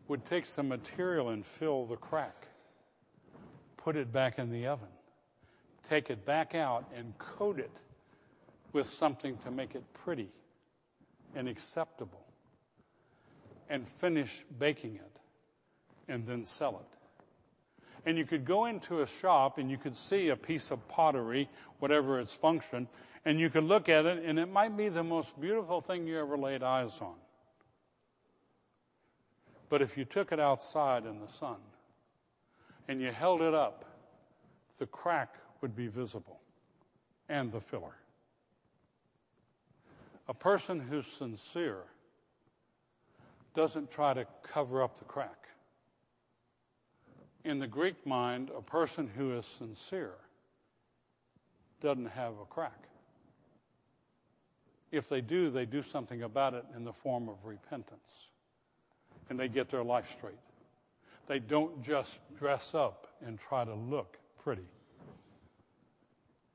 would 0.08 0.24
take 0.24 0.46
some 0.46 0.68
material 0.68 1.28
and 1.28 1.44
fill 1.44 1.84
the 1.84 1.96
crack, 1.96 2.48
put 3.76 3.94
it 3.94 4.10
back 4.10 4.38
in 4.38 4.50
the 4.50 4.68
oven, 4.68 4.88
take 5.90 6.08
it 6.08 6.24
back 6.24 6.54
out 6.54 6.90
and 6.96 7.16
coat 7.18 7.58
it 7.58 7.70
with 8.72 8.88
something 8.88 9.36
to 9.38 9.50
make 9.50 9.74
it 9.74 9.84
pretty 10.04 10.30
and 11.34 11.46
acceptable 11.46 12.24
and 13.68 13.86
finish 13.86 14.44
baking 14.58 14.94
it 14.94 15.20
and 16.10 16.26
then 16.26 16.42
sell 16.42 16.80
it. 16.80 16.97
And 18.06 18.16
you 18.16 18.24
could 18.24 18.44
go 18.44 18.66
into 18.66 19.00
a 19.00 19.06
shop 19.06 19.58
and 19.58 19.70
you 19.70 19.76
could 19.76 19.96
see 19.96 20.28
a 20.28 20.36
piece 20.36 20.70
of 20.70 20.88
pottery, 20.88 21.48
whatever 21.78 22.20
its 22.20 22.32
function, 22.32 22.88
and 23.24 23.38
you 23.38 23.50
could 23.50 23.64
look 23.64 23.88
at 23.88 24.06
it 24.06 24.24
and 24.24 24.38
it 24.38 24.50
might 24.50 24.76
be 24.76 24.88
the 24.88 25.02
most 25.02 25.38
beautiful 25.40 25.80
thing 25.80 26.06
you 26.06 26.18
ever 26.18 26.38
laid 26.38 26.62
eyes 26.62 26.98
on. 27.00 27.14
But 29.68 29.82
if 29.82 29.98
you 29.98 30.04
took 30.04 30.32
it 30.32 30.40
outside 30.40 31.04
in 31.04 31.20
the 31.20 31.28
sun 31.28 31.56
and 32.86 33.00
you 33.02 33.10
held 33.10 33.42
it 33.42 33.54
up, 33.54 33.84
the 34.78 34.86
crack 34.86 35.34
would 35.60 35.76
be 35.76 35.88
visible 35.88 36.40
and 37.28 37.52
the 37.52 37.60
filler. 37.60 37.96
A 40.28 40.34
person 40.34 40.80
who's 40.80 41.06
sincere 41.06 41.82
doesn't 43.54 43.90
try 43.90 44.14
to 44.14 44.26
cover 44.52 44.82
up 44.82 44.98
the 44.98 45.04
crack. 45.04 45.47
In 47.44 47.58
the 47.58 47.66
Greek 47.66 48.06
mind, 48.06 48.50
a 48.56 48.62
person 48.62 49.08
who 49.16 49.36
is 49.38 49.46
sincere 49.46 50.14
doesn't 51.80 52.10
have 52.10 52.32
a 52.38 52.44
crack. 52.44 52.88
If 54.90 55.08
they 55.08 55.20
do, 55.20 55.50
they 55.50 55.66
do 55.66 55.82
something 55.82 56.22
about 56.22 56.54
it 56.54 56.64
in 56.74 56.84
the 56.84 56.92
form 56.92 57.28
of 57.28 57.44
repentance. 57.44 58.30
And 59.30 59.38
they 59.38 59.48
get 59.48 59.68
their 59.68 59.84
life 59.84 60.10
straight. 60.16 60.38
They 61.26 61.38
don't 61.38 61.82
just 61.82 62.18
dress 62.38 62.74
up 62.74 63.06
and 63.24 63.38
try 63.38 63.64
to 63.64 63.74
look 63.74 64.16
pretty. 64.42 64.66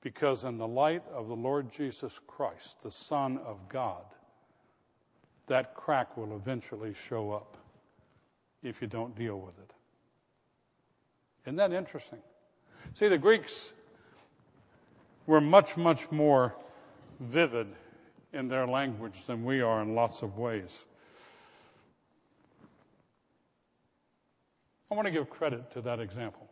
Because 0.01 0.43
in 0.43 0.57
the 0.57 0.67
light 0.67 1.03
of 1.13 1.27
the 1.27 1.35
Lord 1.35 1.71
Jesus 1.71 2.19
Christ, 2.27 2.81
the 2.81 2.91
Son 2.91 3.37
of 3.37 3.69
God, 3.69 4.03
that 5.47 5.75
crack 5.75 6.17
will 6.17 6.35
eventually 6.35 6.93
show 7.07 7.31
up 7.31 7.57
if 8.63 8.81
you 8.81 8.87
don't 8.87 9.15
deal 9.15 9.39
with 9.39 9.57
it. 9.59 9.71
Isn't 11.45 11.57
that 11.57 11.73
interesting? 11.73 12.19
See, 12.93 13.07
the 13.07 13.17
Greeks 13.17 13.73
were 15.25 15.41
much, 15.41 15.75
much 15.75 16.11
more 16.11 16.55
vivid 17.19 17.67
in 18.31 18.47
their 18.47 18.67
language 18.67 19.25
than 19.25 19.43
we 19.43 19.61
are 19.61 19.81
in 19.81 19.95
lots 19.95 20.21
of 20.21 20.37
ways. 20.37 20.85
I 24.91 24.95
want 24.95 25.07
to 25.07 25.11
give 25.11 25.29
credit 25.29 25.71
to 25.71 25.81
that 25.81 25.99
example. 25.99 26.47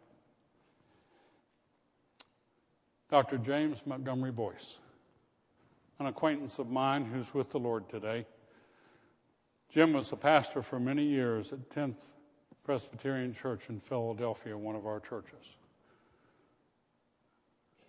Dr. 3.10 3.38
James 3.38 3.78
Montgomery 3.86 4.32
Boice, 4.32 4.80
an 6.00 6.08
acquaintance 6.08 6.60
of 6.60 6.70
mine 6.70 7.06
who's 7.06 7.34
with 7.34 7.52
the 7.52 7.60
Lord 7.60 7.90
today. 7.90 8.26
Jim 9.70 9.94
was 9.94 10.10
the 10.10 10.16
pastor 10.16 10.62
for 10.62 10.80
many 10.80 11.06
years 11.06 11.54
at 11.54 11.70
10th 11.70 12.02
Presbyterian 12.72 13.34
Church 13.34 13.68
in 13.68 13.82
Philadelphia, 13.82 14.58
one 14.58 14.78
of 14.78 14.86
our 14.86 15.02
churches. 15.02 15.58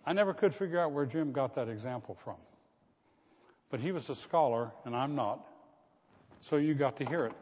I 0.05 0.11
never 0.11 0.33
could 0.33 0.53
figure 0.53 0.77
out 0.77 0.91
where 0.91 1.05
Jim 1.05 1.31
got 1.31 1.55
that 1.55 1.69
example 1.69 2.15
from. 2.15 2.35
But 3.71 3.79
he 3.79 3.93
was 3.93 4.09
a 4.09 4.15
scholar, 4.15 4.73
and 4.83 4.93
I'm 4.93 5.15
not, 5.15 5.39
so 6.41 6.57
you 6.57 6.73
got 6.73 6.97
to 6.97 7.05
hear 7.05 7.27
it. 7.27 7.33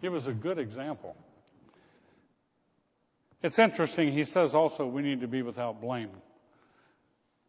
It 0.00 0.08
was 0.08 0.26
a 0.26 0.32
good 0.32 0.58
example. 0.58 1.14
It's 3.42 3.58
interesting, 3.58 4.10
he 4.10 4.24
says 4.24 4.54
also 4.54 4.86
we 4.86 5.02
need 5.02 5.20
to 5.20 5.28
be 5.28 5.42
without 5.42 5.82
blame. 5.82 6.08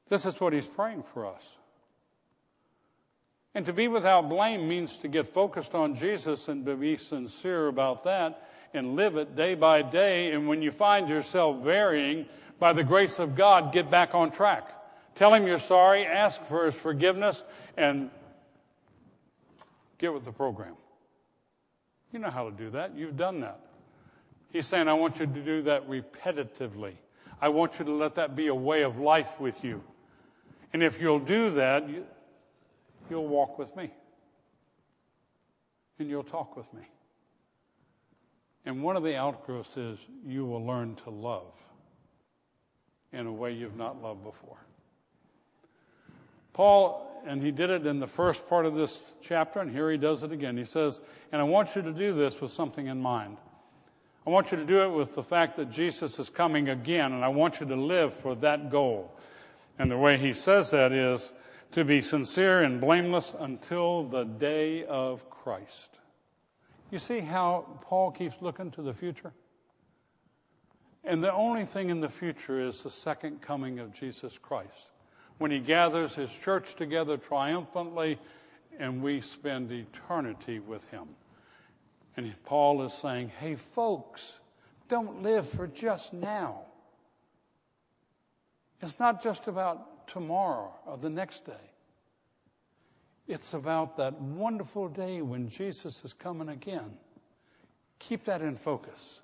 This 0.09 0.25
is 0.25 0.37
what 0.41 0.51
he's 0.51 0.67
praying 0.67 1.03
for 1.03 1.27
us. 1.27 1.57
And 3.53 3.65
to 3.67 3.71
be 3.71 3.87
without 3.87 4.27
blame 4.27 4.67
means 4.67 4.97
to 4.97 5.07
get 5.07 5.27
focused 5.29 5.73
on 5.73 5.95
Jesus 5.95 6.49
and 6.49 6.65
to 6.65 6.75
be 6.75 6.97
sincere 6.97 7.67
about 7.67 8.03
that 8.03 8.41
and 8.75 8.95
live 8.95 9.15
it 9.17 9.35
day 9.35 9.55
by 9.55 9.81
day. 9.81 10.31
And 10.31 10.47
when 10.47 10.61
you 10.61 10.71
find 10.71 11.09
yourself 11.09 11.63
varying, 11.63 12.25
by 12.59 12.73
the 12.73 12.83
grace 12.83 13.19
of 13.19 13.35
God, 13.35 13.73
get 13.73 13.89
back 13.89 14.15
on 14.15 14.31
track. 14.31 14.69
Tell 15.15 15.33
him 15.33 15.47
you're 15.47 15.59
sorry, 15.59 16.05
ask 16.05 16.41
for 16.45 16.65
his 16.65 16.75
forgiveness, 16.75 17.43
and 17.77 18.09
get 19.97 20.13
with 20.13 20.25
the 20.25 20.31
program. 20.31 20.75
You 22.11 22.19
know 22.19 22.29
how 22.29 22.49
to 22.49 22.55
do 22.55 22.71
that. 22.71 22.97
You've 22.97 23.17
done 23.17 23.41
that. 23.41 23.59
He's 24.51 24.67
saying, 24.67 24.87
I 24.87 24.93
want 24.93 25.19
you 25.19 25.25
to 25.25 25.41
do 25.41 25.61
that 25.63 25.89
repetitively. 25.89 26.93
I 27.41 27.49
want 27.49 27.79
you 27.79 27.85
to 27.85 27.91
let 27.91 28.15
that 28.15 28.35
be 28.35 28.47
a 28.47 28.55
way 28.55 28.83
of 28.83 28.99
life 28.99 29.39
with 29.39 29.63
you. 29.63 29.83
And 30.71 30.81
if 30.81 31.01
you'll 31.01 31.19
do 31.19 31.51
that, 31.51 31.89
you, 31.89 32.05
will 33.09 33.27
walk 33.27 33.59
with 33.59 33.75
me. 33.75 33.91
And 35.99 36.09
you'll 36.09 36.23
talk 36.23 36.55
with 36.55 36.73
me. 36.73 36.81
And 38.65 38.81
one 38.81 38.97
of 38.97 39.03
the 39.03 39.15
outgrowths 39.15 39.77
is 39.77 39.99
you 40.25 40.45
will 40.45 40.65
learn 40.65 40.95
to 41.03 41.09
love 41.09 41.53
in 43.13 43.27
a 43.27 43.31
way 43.31 43.53
you've 43.53 43.77
not 43.77 44.01
loved 44.01 44.23
before. 44.23 44.57
Paul, 46.53 47.05
and 47.27 47.43
he 47.43 47.51
did 47.51 47.69
it 47.69 47.85
in 47.85 47.99
the 47.99 48.07
first 48.07 48.47
part 48.47 48.65
of 48.65 48.75
this 48.75 48.99
chapter, 49.21 49.59
and 49.59 49.71
here 49.71 49.91
he 49.91 49.97
does 49.97 50.23
it 50.23 50.31
again. 50.31 50.57
He 50.57 50.65
says, 50.65 50.99
And 51.31 51.41
I 51.41 51.43
want 51.43 51.75
you 51.75 51.83
to 51.83 51.91
do 51.91 52.13
this 52.13 52.39
with 52.39 52.51
something 52.51 52.87
in 52.87 53.01
mind. 53.01 53.37
I 54.25 54.31
want 54.31 54.51
you 54.51 54.57
to 54.57 54.65
do 54.65 54.81
it 54.83 54.89
with 54.89 55.13
the 55.13 55.21
fact 55.21 55.57
that 55.57 55.69
Jesus 55.69 56.17
is 56.17 56.29
coming 56.29 56.69
again, 56.69 57.13
and 57.13 57.23
I 57.23 57.27
want 57.27 57.59
you 57.59 57.67
to 57.67 57.75
live 57.75 58.13
for 58.13 58.35
that 58.35 58.71
goal. 58.71 59.13
And 59.77 59.91
the 59.91 59.97
way 59.97 60.17
he 60.17 60.33
says 60.33 60.71
that 60.71 60.91
is 60.91 61.31
to 61.73 61.83
be 61.83 62.01
sincere 62.01 62.63
and 62.63 62.81
blameless 62.81 63.35
until 63.37 64.03
the 64.03 64.23
day 64.23 64.85
of 64.85 65.29
Christ. 65.29 65.89
You 66.91 66.99
see 66.99 67.19
how 67.19 67.65
Paul 67.81 68.11
keeps 68.11 68.41
looking 68.41 68.71
to 68.71 68.81
the 68.81 68.93
future? 68.93 69.33
And 71.03 71.23
the 71.23 71.33
only 71.33 71.65
thing 71.65 71.89
in 71.89 72.01
the 72.01 72.09
future 72.09 72.59
is 72.59 72.83
the 72.83 72.89
second 72.89 73.41
coming 73.41 73.79
of 73.79 73.93
Jesus 73.93 74.37
Christ 74.37 74.91
when 75.37 75.51
he 75.51 75.59
gathers 75.59 76.15
his 76.15 76.33
church 76.33 76.75
together 76.75 77.17
triumphantly 77.17 78.17
and 78.79 79.03
we 79.03 79.21
spend 79.21 79.71
eternity 79.71 80.59
with 80.59 80.85
him. 80.87 81.07
And 82.17 82.33
Paul 82.45 82.83
is 82.83 82.93
saying, 82.93 83.31
hey, 83.39 83.55
folks, 83.55 84.39
don't 84.87 85.23
live 85.23 85.47
for 85.47 85.67
just 85.67 86.13
now. 86.13 86.61
It's 88.81 88.99
not 88.99 89.21
just 89.23 89.47
about 89.47 90.07
tomorrow 90.07 90.73
or 90.85 90.97
the 90.97 91.09
next 91.09 91.45
day. 91.45 91.53
It's 93.27 93.53
about 93.53 93.97
that 93.97 94.21
wonderful 94.21 94.87
day 94.87 95.21
when 95.21 95.49
Jesus 95.49 96.03
is 96.05 96.13
coming 96.13 96.49
again. 96.49 96.91
Keep 97.99 98.25
that 98.25 98.41
in 98.41 98.55
focus 98.55 99.21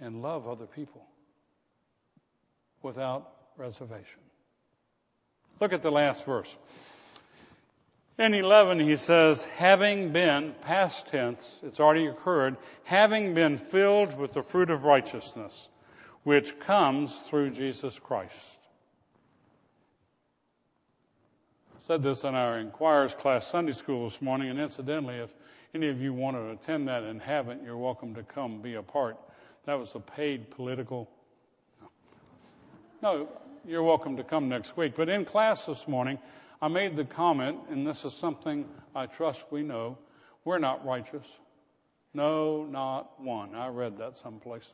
and 0.00 0.22
love 0.22 0.48
other 0.48 0.66
people 0.66 1.06
without 2.82 3.30
reservation. 3.56 4.20
Look 5.60 5.72
at 5.72 5.82
the 5.82 5.90
last 5.90 6.24
verse. 6.24 6.56
In 8.18 8.34
11, 8.34 8.80
he 8.80 8.96
says, 8.96 9.44
having 9.44 10.10
been, 10.10 10.52
past 10.62 11.06
tense, 11.06 11.60
it's 11.62 11.78
already 11.78 12.06
occurred, 12.06 12.56
having 12.82 13.34
been 13.34 13.56
filled 13.56 14.18
with 14.18 14.32
the 14.32 14.42
fruit 14.42 14.70
of 14.70 14.84
righteousness, 14.84 15.68
which 16.24 16.58
comes 16.58 17.16
through 17.16 17.50
Jesus 17.50 17.96
Christ. 18.00 18.68
I 21.67 21.67
said 21.80 22.02
this 22.02 22.24
in 22.24 22.34
our 22.34 22.58
Inquirers 22.58 23.14
class 23.14 23.46
Sunday 23.46 23.72
school 23.72 24.04
this 24.04 24.20
morning, 24.20 24.50
and 24.50 24.58
incidentally, 24.58 25.16
if 25.16 25.32
any 25.74 25.88
of 25.88 26.00
you 26.00 26.12
want 26.12 26.36
to 26.36 26.50
attend 26.50 26.88
that 26.88 27.04
and 27.04 27.22
haven't, 27.22 27.62
you're 27.62 27.76
welcome 27.76 28.16
to 28.16 28.22
come 28.22 28.60
be 28.62 28.74
a 28.74 28.82
part. 28.82 29.16
That 29.64 29.78
was 29.78 29.94
a 29.94 30.00
paid 30.00 30.50
political. 30.50 31.08
No, 33.00 33.28
you're 33.64 33.84
welcome 33.84 34.16
to 34.16 34.24
come 34.24 34.48
next 34.48 34.76
week. 34.76 34.94
But 34.96 35.08
in 35.08 35.24
class 35.24 35.66
this 35.66 35.86
morning, 35.86 36.18
I 36.60 36.66
made 36.66 36.96
the 36.96 37.04
comment, 37.04 37.58
and 37.70 37.86
this 37.86 38.04
is 38.04 38.12
something 38.12 38.66
I 38.94 39.06
trust 39.06 39.44
we 39.50 39.62
know 39.62 39.98
we're 40.44 40.58
not 40.58 40.84
righteous. 40.84 41.38
No, 42.12 42.64
not 42.64 43.20
one. 43.20 43.54
I 43.54 43.68
read 43.68 43.98
that 43.98 44.16
someplace. 44.16 44.68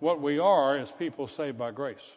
What 0.00 0.20
we 0.20 0.40
are 0.40 0.78
is 0.78 0.90
people 0.90 1.28
saved 1.28 1.58
by 1.58 1.70
grace. 1.70 2.12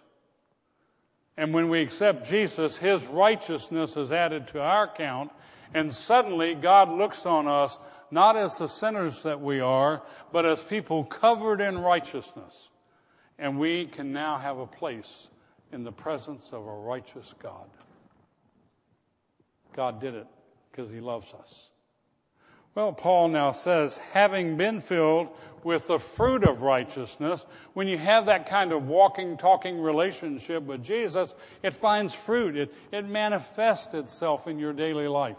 And 1.38 1.54
when 1.54 1.70
we 1.70 1.82
accept 1.82 2.30
Jesus, 2.30 2.78
His 2.78 3.06
righteousness 3.06 3.98
is 3.98 4.12
added 4.12 4.48
to 4.50 4.62
our 4.62 4.86
account, 4.86 5.32
and 5.74 5.92
suddenly 5.92 6.54
God 6.54 6.90
looks 6.90 7.26
on 7.26 7.48
us 7.48 7.78
not 8.12 8.38
as 8.38 8.60
the 8.60 8.68
sinners 8.68 9.24
that 9.24 9.42
we 9.42 9.60
are, 9.60 10.04
but 10.32 10.46
as 10.46 10.62
people 10.62 11.04
covered 11.04 11.62
in 11.62 11.80
righteousness. 11.80 12.70
And 13.40 13.60
we 13.60 13.86
can 13.86 14.14
now 14.14 14.38
have 14.38 14.60
a 14.60 14.68
place 14.68 15.28
in 15.72 15.84
the 15.84 15.92
presence 15.92 16.54
of 16.54 16.68
a 16.68 16.72
righteous 16.72 17.34
God. 17.42 17.68
God 19.76 20.00
did 20.00 20.14
it 20.14 20.28
because 20.72 20.92
he 20.92 21.00
loves 21.00 21.34
us. 21.34 21.70
Well, 22.76 22.92
Paul 22.92 23.28
now 23.28 23.52
says, 23.52 23.98
having 24.14 24.58
been 24.58 24.82
filled 24.82 25.30
with 25.64 25.88
the 25.88 26.00
fruit 26.00 26.44
of 26.44 26.64
righteousness, 26.64 27.46
when 27.74 27.88
you 27.88 27.98
have 27.98 28.26
that 28.26 28.50
kind 28.50 28.72
of 28.72 28.88
walking, 28.88 29.38
talking 29.38 29.80
relationship 29.80 30.64
with 30.64 30.84
Jesus, 30.84 31.36
it 31.62 31.76
finds 31.76 32.14
fruit. 32.14 32.58
It, 32.58 32.74
it 32.92 33.06
manifests 33.06 33.94
itself 33.94 34.48
in 34.48 34.58
your 34.58 34.74
daily 34.74 35.08
life. 35.08 35.38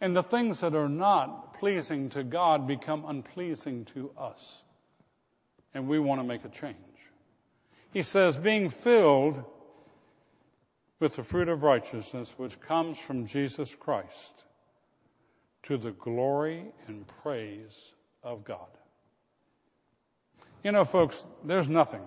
And 0.00 0.16
the 0.16 0.22
things 0.22 0.60
that 0.60 0.74
are 0.74 0.88
not 0.88 1.58
pleasing 1.58 2.10
to 2.10 2.24
God 2.24 2.66
become 2.66 3.04
unpleasing 3.06 3.84
to 3.94 4.10
us 4.18 4.62
and 5.74 5.88
we 5.88 5.98
want 5.98 6.20
to 6.20 6.26
make 6.26 6.44
a 6.44 6.48
change. 6.48 6.76
He 7.92 8.02
says, 8.02 8.36
being 8.36 8.70
filled 8.70 9.44
with 11.00 11.16
the 11.16 11.22
fruit 11.22 11.48
of 11.48 11.62
righteousness 11.62 12.32
which 12.36 12.58
comes 12.60 12.96
from 12.98 13.26
Jesus 13.26 13.74
Christ 13.74 14.44
to 15.64 15.76
the 15.76 15.90
glory 15.92 16.64
and 16.86 17.06
praise 17.22 17.94
of 18.22 18.44
God. 18.44 18.68
You 20.62 20.72
know, 20.72 20.84
folks, 20.84 21.26
there's 21.44 21.68
nothing 21.68 22.02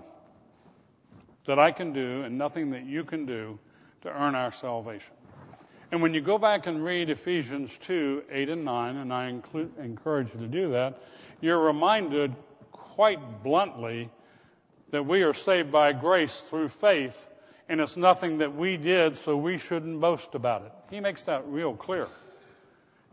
that 1.45 1.59
I 1.59 1.71
can 1.71 1.93
do 1.93 2.23
and 2.23 2.37
nothing 2.37 2.71
that 2.71 2.85
you 2.85 3.03
can 3.03 3.25
do 3.25 3.59
to 4.01 4.09
earn 4.09 4.35
our 4.35 4.51
salvation. 4.51 5.13
And 5.91 6.01
when 6.01 6.13
you 6.13 6.21
go 6.21 6.37
back 6.37 6.67
and 6.67 6.83
read 6.83 7.09
Ephesians 7.09 7.75
2, 7.79 8.23
8 8.29 8.49
and 8.49 8.65
9, 8.65 8.97
and 8.97 9.13
I 9.13 9.29
include, 9.29 9.77
encourage 9.77 10.33
you 10.33 10.41
to 10.41 10.47
do 10.47 10.71
that, 10.71 11.01
you're 11.39 11.63
reminded 11.63 12.35
quite 12.71 13.43
bluntly 13.43 14.09
that 14.91 15.05
we 15.05 15.23
are 15.23 15.33
saved 15.33 15.71
by 15.71 15.93
grace 15.93 16.43
through 16.49 16.69
faith, 16.69 17.27
and 17.69 17.79
it's 17.79 17.95
nothing 17.95 18.39
that 18.39 18.55
we 18.55 18.75
did, 18.77 19.17
so 19.17 19.37
we 19.37 19.57
shouldn't 19.57 20.01
boast 20.01 20.35
about 20.35 20.63
it. 20.63 20.71
He 20.89 20.99
makes 20.99 21.25
that 21.25 21.47
real 21.47 21.73
clear. 21.73 22.07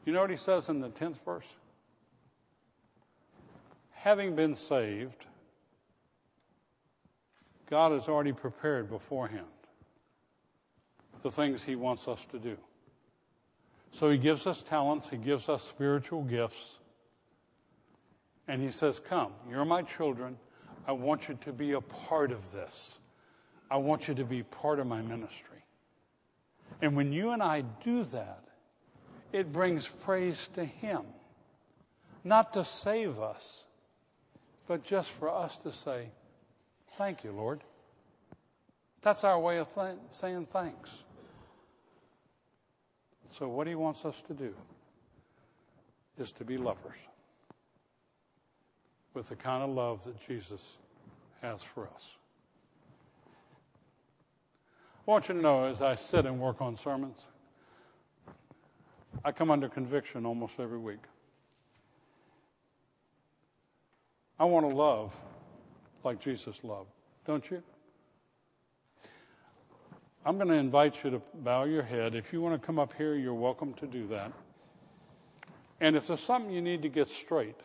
You 0.04 0.12
know 0.12 0.20
what 0.20 0.30
he 0.30 0.36
says 0.36 0.68
in 0.68 0.80
the 0.80 0.90
10th 0.90 1.24
verse? 1.24 1.56
Having 3.92 4.36
been 4.36 4.54
saved, 4.54 5.24
God 7.70 7.92
has 7.92 8.08
already 8.08 8.32
prepared 8.32 8.90
beforehand 8.90 9.46
the 11.22 11.30
things 11.30 11.62
he 11.62 11.74
wants 11.74 12.06
us 12.06 12.22
to 12.26 12.38
do. 12.38 12.56
So 13.92 14.10
he 14.10 14.18
gives 14.18 14.46
us 14.46 14.62
talents, 14.62 15.08
he 15.08 15.16
gives 15.16 15.48
us 15.48 15.62
spiritual 15.62 16.22
gifts, 16.22 16.78
and 18.46 18.60
he 18.60 18.70
says, 18.70 19.00
Come, 19.00 19.32
you're 19.48 19.64
my 19.64 19.82
children. 19.82 20.36
I 20.86 20.92
want 20.92 21.28
you 21.28 21.38
to 21.46 21.52
be 21.52 21.72
a 21.72 21.80
part 21.80 22.30
of 22.30 22.52
this. 22.52 22.98
I 23.70 23.78
want 23.78 24.06
you 24.06 24.14
to 24.16 24.24
be 24.24 24.42
part 24.42 24.80
of 24.80 24.86
my 24.86 25.00
ministry. 25.00 25.64
And 26.82 26.94
when 26.94 27.12
you 27.12 27.30
and 27.30 27.42
I 27.42 27.62
do 27.84 28.04
that, 28.04 28.43
it 29.34 29.52
brings 29.52 29.84
praise 30.04 30.46
to 30.54 30.64
him. 30.64 31.00
Not 32.22 32.52
to 32.52 32.62
save 32.62 33.18
us, 33.18 33.66
but 34.68 34.84
just 34.84 35.10
for 35.10 35.28
us 35.28 35.56
to 35.58 35.72
say, 35.72 36.08
Thank 36.96 37.24
you, 37.24 37.32
Lord. 37.32 37.60
That's 39.02 39.24
our 39.24 39.38
way 39.38 39.58
of 39.58 39.74
th- 39.74 39.96
saying 40.10 40.46
thanks. 40.46 40.88
So, 43.38 43.48
what 43.48 43.66
he 43.66 43.74
wants 43.74 44.04
us 44.04 44.22
to 44.28 44.34
do 44.34 44.54
is 46.16 46.30
to 46.32 46.44
be 46.44 46.56
lovers 46.56 46.96
with 49.14 49.28
the 49.28 49.36
kind 49.36 49.64
of 49.64 49.70
love 49.70 50.04
that 50.04 50.20
Jesus 50.28 50.78
has 51.42 51.60
for 51.60 51.88
us. 51.88 52.18
I 55.06 55.10
want 55.10 55.28
you 55.28 55.34
to 55.34 55.40
know 55.40 55.64
as 55.64 55.82
I 55.82 55.96
sit 55.96 56.24
and 56.24 56.38
work 56.38 56.62
on 56.62 56.76
sermons, 56.76 57.26
I 59.22 59.32
come 59.32 59.50
under 59.50 59.68
conviction 59.68 60.24
almost 60.24 60.58
every 60.58 60.78
week. 60.78 61.02
I 64.38 64.44
want 64.44 64.68
to 64.68 64.74
love 64.74 65.14
like 66.02 66.20
Jesus 66.20 66.58
loved, 66.64 66.90
don't 67.26 67.48
you? 67.50 67.62
I'm 70.26 70.36
going 70.36 70.48
to 70.48 70.54
invite 70.54 71.04
you 71.04 71.10
to 71.10 71.22
bow 71.34 71.64
your 71.64 71.82
head. 71.82 72.14
If 72.14 72.32
you 72.32 72.40
want 72.40 72.60
to 72.60 72.66
come 72.66 72.78
up 72.78 72.94
here, 72.94 73.14
you're 73.14 73.34
welcome 73.34 73.74
to 73.74 73.86
do 73.86 74.08
that. 74.08 74.32
And 75.80 75.96
if 75.96 76.06
there's 76.06 76.20
something 76.20 76.50
you 76.50 76.62
need 76.62 76.82
to 76.82 76.88
get 76.88 77.10
straight 77.10 77.60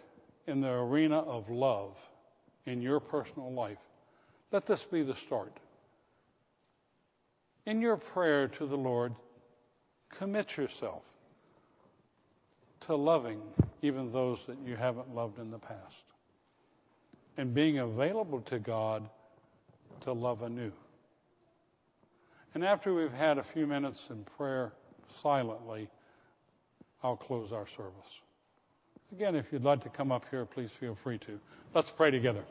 in 0.45 0.59
the 0.59 0.69
arena 0.69 1.19
of 1.19 1.49
love 1.49 1.97
in 2.65 2.81
your 2.81 2.99
personal 2.99 3.53
life, 3.53 3.77
let 4.51 4.65
this 4.65 4.83
be 4.83 5.03
the 5.03 5.15
start. 5.15 5.57
In 7.65 7.81
your 7.81 7.97
prayer 7.97 8.47
to 8.47 8.65
the 8.65 8.77
Lord, 8.77 9.15
commit 10.09 10.57
yourself 10.57 11.03
to 12.89 12.95
loving 12.95 13.39
even 13.83 14.11
those 14.11 14.47
that 14.47 14.57
you 14.65 14.75
haven't 14.75 15.13
loved 15.13 15.37
in 15.37 15.51
the 15.51 15.59
past 15.59 16.05
and 17.37 17.53
being 17.53 17.77
available 17.77 18.41
to 18.41 18.57
God 18.57 19.07
to 20.01 20.11
love 20.11 20.41
anew. 20.41 20.71
And 22.55 22.65
after 22.65 22.91
we've 22.91 23.13
had 23.13 23.37
a 23.37 23.43
few 23.43 23.67
minutes 23.67 24.09
in 24.09 24.23
prayer 24.23 24.73
silently, 25.13 25.87
I'll 27.03 27.15
close 27.15 27.51
our 27.51 27.67
service. 27.67 28.21
Again, 29.11 29.35
if 29.35 29.53
you'd 29.53 29.63
like 29.63 29.83
to 29.83 29.89
come 29.89 30.11
up 30.11 30.25
here, 30.31 30.45
please 30.45 30.71
feel 30.71 30.95
free 30.95 31.19
to. 31.19 31.39
Let's 31.75 31.91
pray 31.91 32.09
together. 32.09 32.43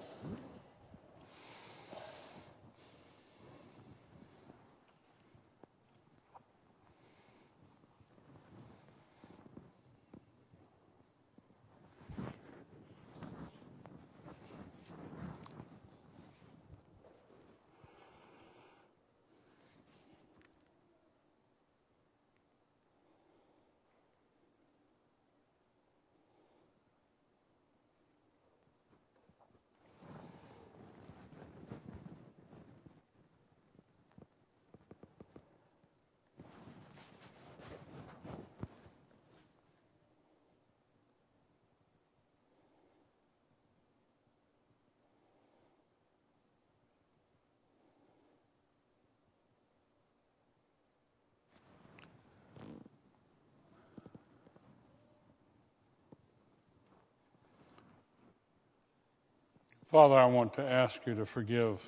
Father, 59.90 60.16
I 60.16 60.26
want 60.26 60.54
to 60.54 60.62
ask 60.62 61.00
you 61.06 61.14
to 61.14 61.24
forgive 61.24 61.82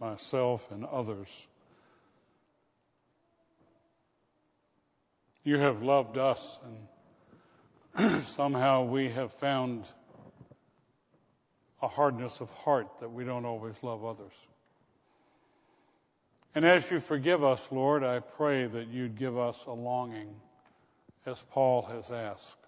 myself 0.00 0.66
and 0.70 0.86
others. 0.86 1.28
You 5.44 5.58
have 5.58 5.82
loved 5.82 6.16
us, 6.16 6.58
and 7.98 8.22
somehow 8.28 8.84
we 8.84 9.10
have 9.10 9.34
found 9.34 9.84
a 11.82 11.88
hardness 11.88 12.40
of 12.40 12.48
heart 12.50 12.86
that 13.00 13.12
we 13.12 13.24
don't 13.24 13.44
always 13.44 13.82
love 13.82 14.02
others. 14.02 14.32
And 16.54 16.64
as 16.64 16.90
you 16.90 17.00
forgive 17.00 17.44
us, 17.44 17.68
Lord, 17.70 18.02
I 18.02 18.20
pray 18.20 18.66
that 18.66 18.88
you'd 18.88 19.18
give 19.18 19.36
us 19.36 19.62
a 19.66 19.72
longing, 19.72 20.34
as 21.26 21.38
Paul 21.50 21.82
has 21.82 22.10
asked 22.10 22.61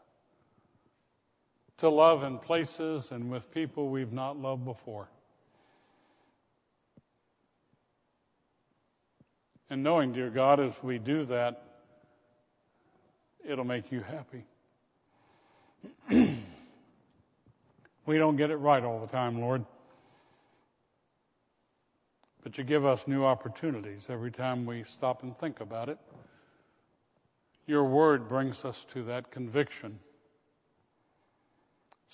to 1.79 1.89
love 1.89 2.23
in 2.23 2.39
places 2.39 3.11
and 3.11 3.31
with 3.31 3.53
people 3.53 3.89
we've 3.89 4.13
not 4.13 4.39
loved 4.39 4.65
before. 4.65 5.09
And 9.71 9.83
knowing, 9.83 10.13
dear 10.13 10.31
God, 10.31 10.61
as 10.61 10.73
we 10.83 10.99
do 10.99 11.25
that, 11.25 11.63
it'll 13.45 13.65
make 13.65 13.91
you 13.91 14.03
happy. 14.03 14.45
we 18.07 18.19
don't 18.19 18.37
get 18.37 18.51
it 18.51 18.57
right 18.57 18.85
all 18.85 19.01
the 19.01 19.07
time, 19.07 19.41
Lord. 19.41 19.65
But 22.43 22.59
you 22.59 22.65
give 22.65 22.85
us 22.85 23.09
new 23.09 23.25
opportunities 23.25 24.09
every 24.11 24.31
time 24.31 24.67
we 24.67 24.85
stop 24.85 25.23
and 25.23 25.37
think 25.37 25.61
about 25.61 25.89
it. 25.89 25.99
Your 27.67 27.85
word 27.85 28.29
brings 28.29 28.67
us 28.67 28.85
to 28.93 29.05
that 29.05 29.31
conviction 29.31 29.99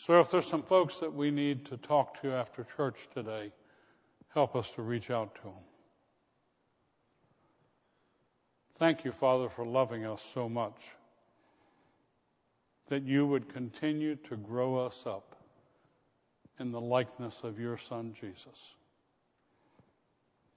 so 0.01 0.18
if 0.18 0.30
there's 0.30 0.46
some 0.46 0.62
folks 0.62 1.01
that 1.01 1.12
we 1.12 1.30
need 1.30 1.66
to 1.66 1.76
talk 1.76 2.22
to 2.22 2.32
after 2.32 2.64
church 2.74 3.07
today, 3.12 3.53
help 4.32 4.57
us 4.57 4.70
to 4.72 4.82
reach 4.82 5.11
out 5.11 5.34
to 5.34 5.42
them. 5.42 5.64
Thank 8.76 9.05
you, 9.05 9.12
Father, 9.12 9.51
for 9.51 9.66
loving 9.66 10.07
us 10.07 10.22
so 10.22 10.48
much 10.48 10.74
that 12.88 13.03
you 13.03 13.26
would 13.26 13.53
continue 13.53 14.16
to 14.30 14.36
grow 14.36 14.86
us 14.86 15.07
up 15.07 15.36
in 16.59 16.72
the 16.72 16.80
likeness 16.80 17.44
of 17.44 17.61
your 17.61 17.76
Son, 17.76 18.14
Jesus. 18.18 18.74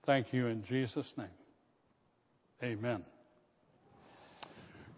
Thank 0.03 0.31
you 0.31 0.47
in 0.47 0.63
Jesus' 0.63 1.17
name. 1.17 1.27
Amen. 2.63 3.03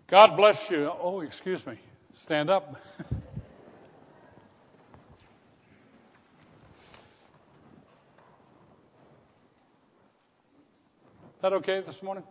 God 0.06 0.38
bless 0.38 0.70
you. 0.70 0.91
Oh, 1.02 1.22
excuse 1.22 1.66
me. 1.66 1.80
Stand 2.14 2.52
up. 2.52 2.80
that 11.46 11.54
okay 11.54 11.80
this 11.80 12.02
morning? 12.02 12.24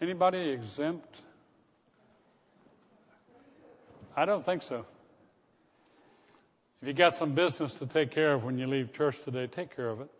Anybody 0.00 0.50
exempt? 0.50 1.20
I 4.16 4.24
don't 4.24 4.44
think 4.44 4.62
so. 4.62 4.84
If 6.82 6.88
you 6.88 6.94
got 6.94 7.14
some 7.14 7.34
business 7.34 7.74
to 7.74 7.86
take 7.86 8.10
care 8.10 8.32
of 8.32 8.42
when 8.42 8.58
you 8.58 8.66
leave 8.66 8.92
church 8.94 9.16
today, 9.22 9.46
take 9.46 9.76
care 9.76 9.88
of 9.88 10.00
it. 10.00 10.10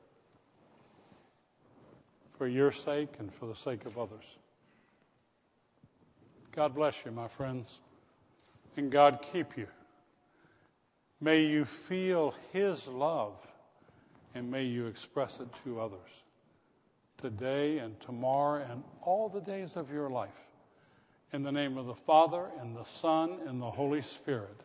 For 2.39 2.47
your 2.47 2.71
sake 2.71 3.09
and 3.19 3.35
for 3.35 3.47
the 3.47 3.57
sake 3.57 3.87
of 3.87 3.99
others. 3.99 4.39
God 6.53 6.77
bless 6.77 6.95
you, 7.05 7.11
my 7.11 7.27
friends. 7.27 7.77
And 8.77 8.89
God 8.93 9.27
keep 9.33 9.57
you. 9.57 9.67
May 11.21 11.47
you 11.47 11.65
feel 11.65 12.35
His 12.53 12.87
love 12.87 13.35
and 14.35 14.51
may 14.51 14.65
you 14.65 14.87
express 14.87 15.41
it 15.41 15.49
to 15.65 15.81
others 15.81 16.11
today 17.19 17.79
and 17.79 17.99
tomorrow 18.01 18.67
and 18.71 18.83
all 19.01 19.29
the 19.29 19.41
days 19.41 19.77
of 19.77 19.91
your 19.91 20.11
life. 20.11 20.47
In 21.33 21.43
the 21.43 21.53
name 21.53 21.79
of 21.79 21.87
the 21.87 21.95
Father 21.95 22.51
and 22.61 22.77
the 22.77 22.85
Son 22.85 23.39
and 23.47 23.61
the 23.61 23.71
Holy 23.71 24.03
Spirit. 24.03 24.61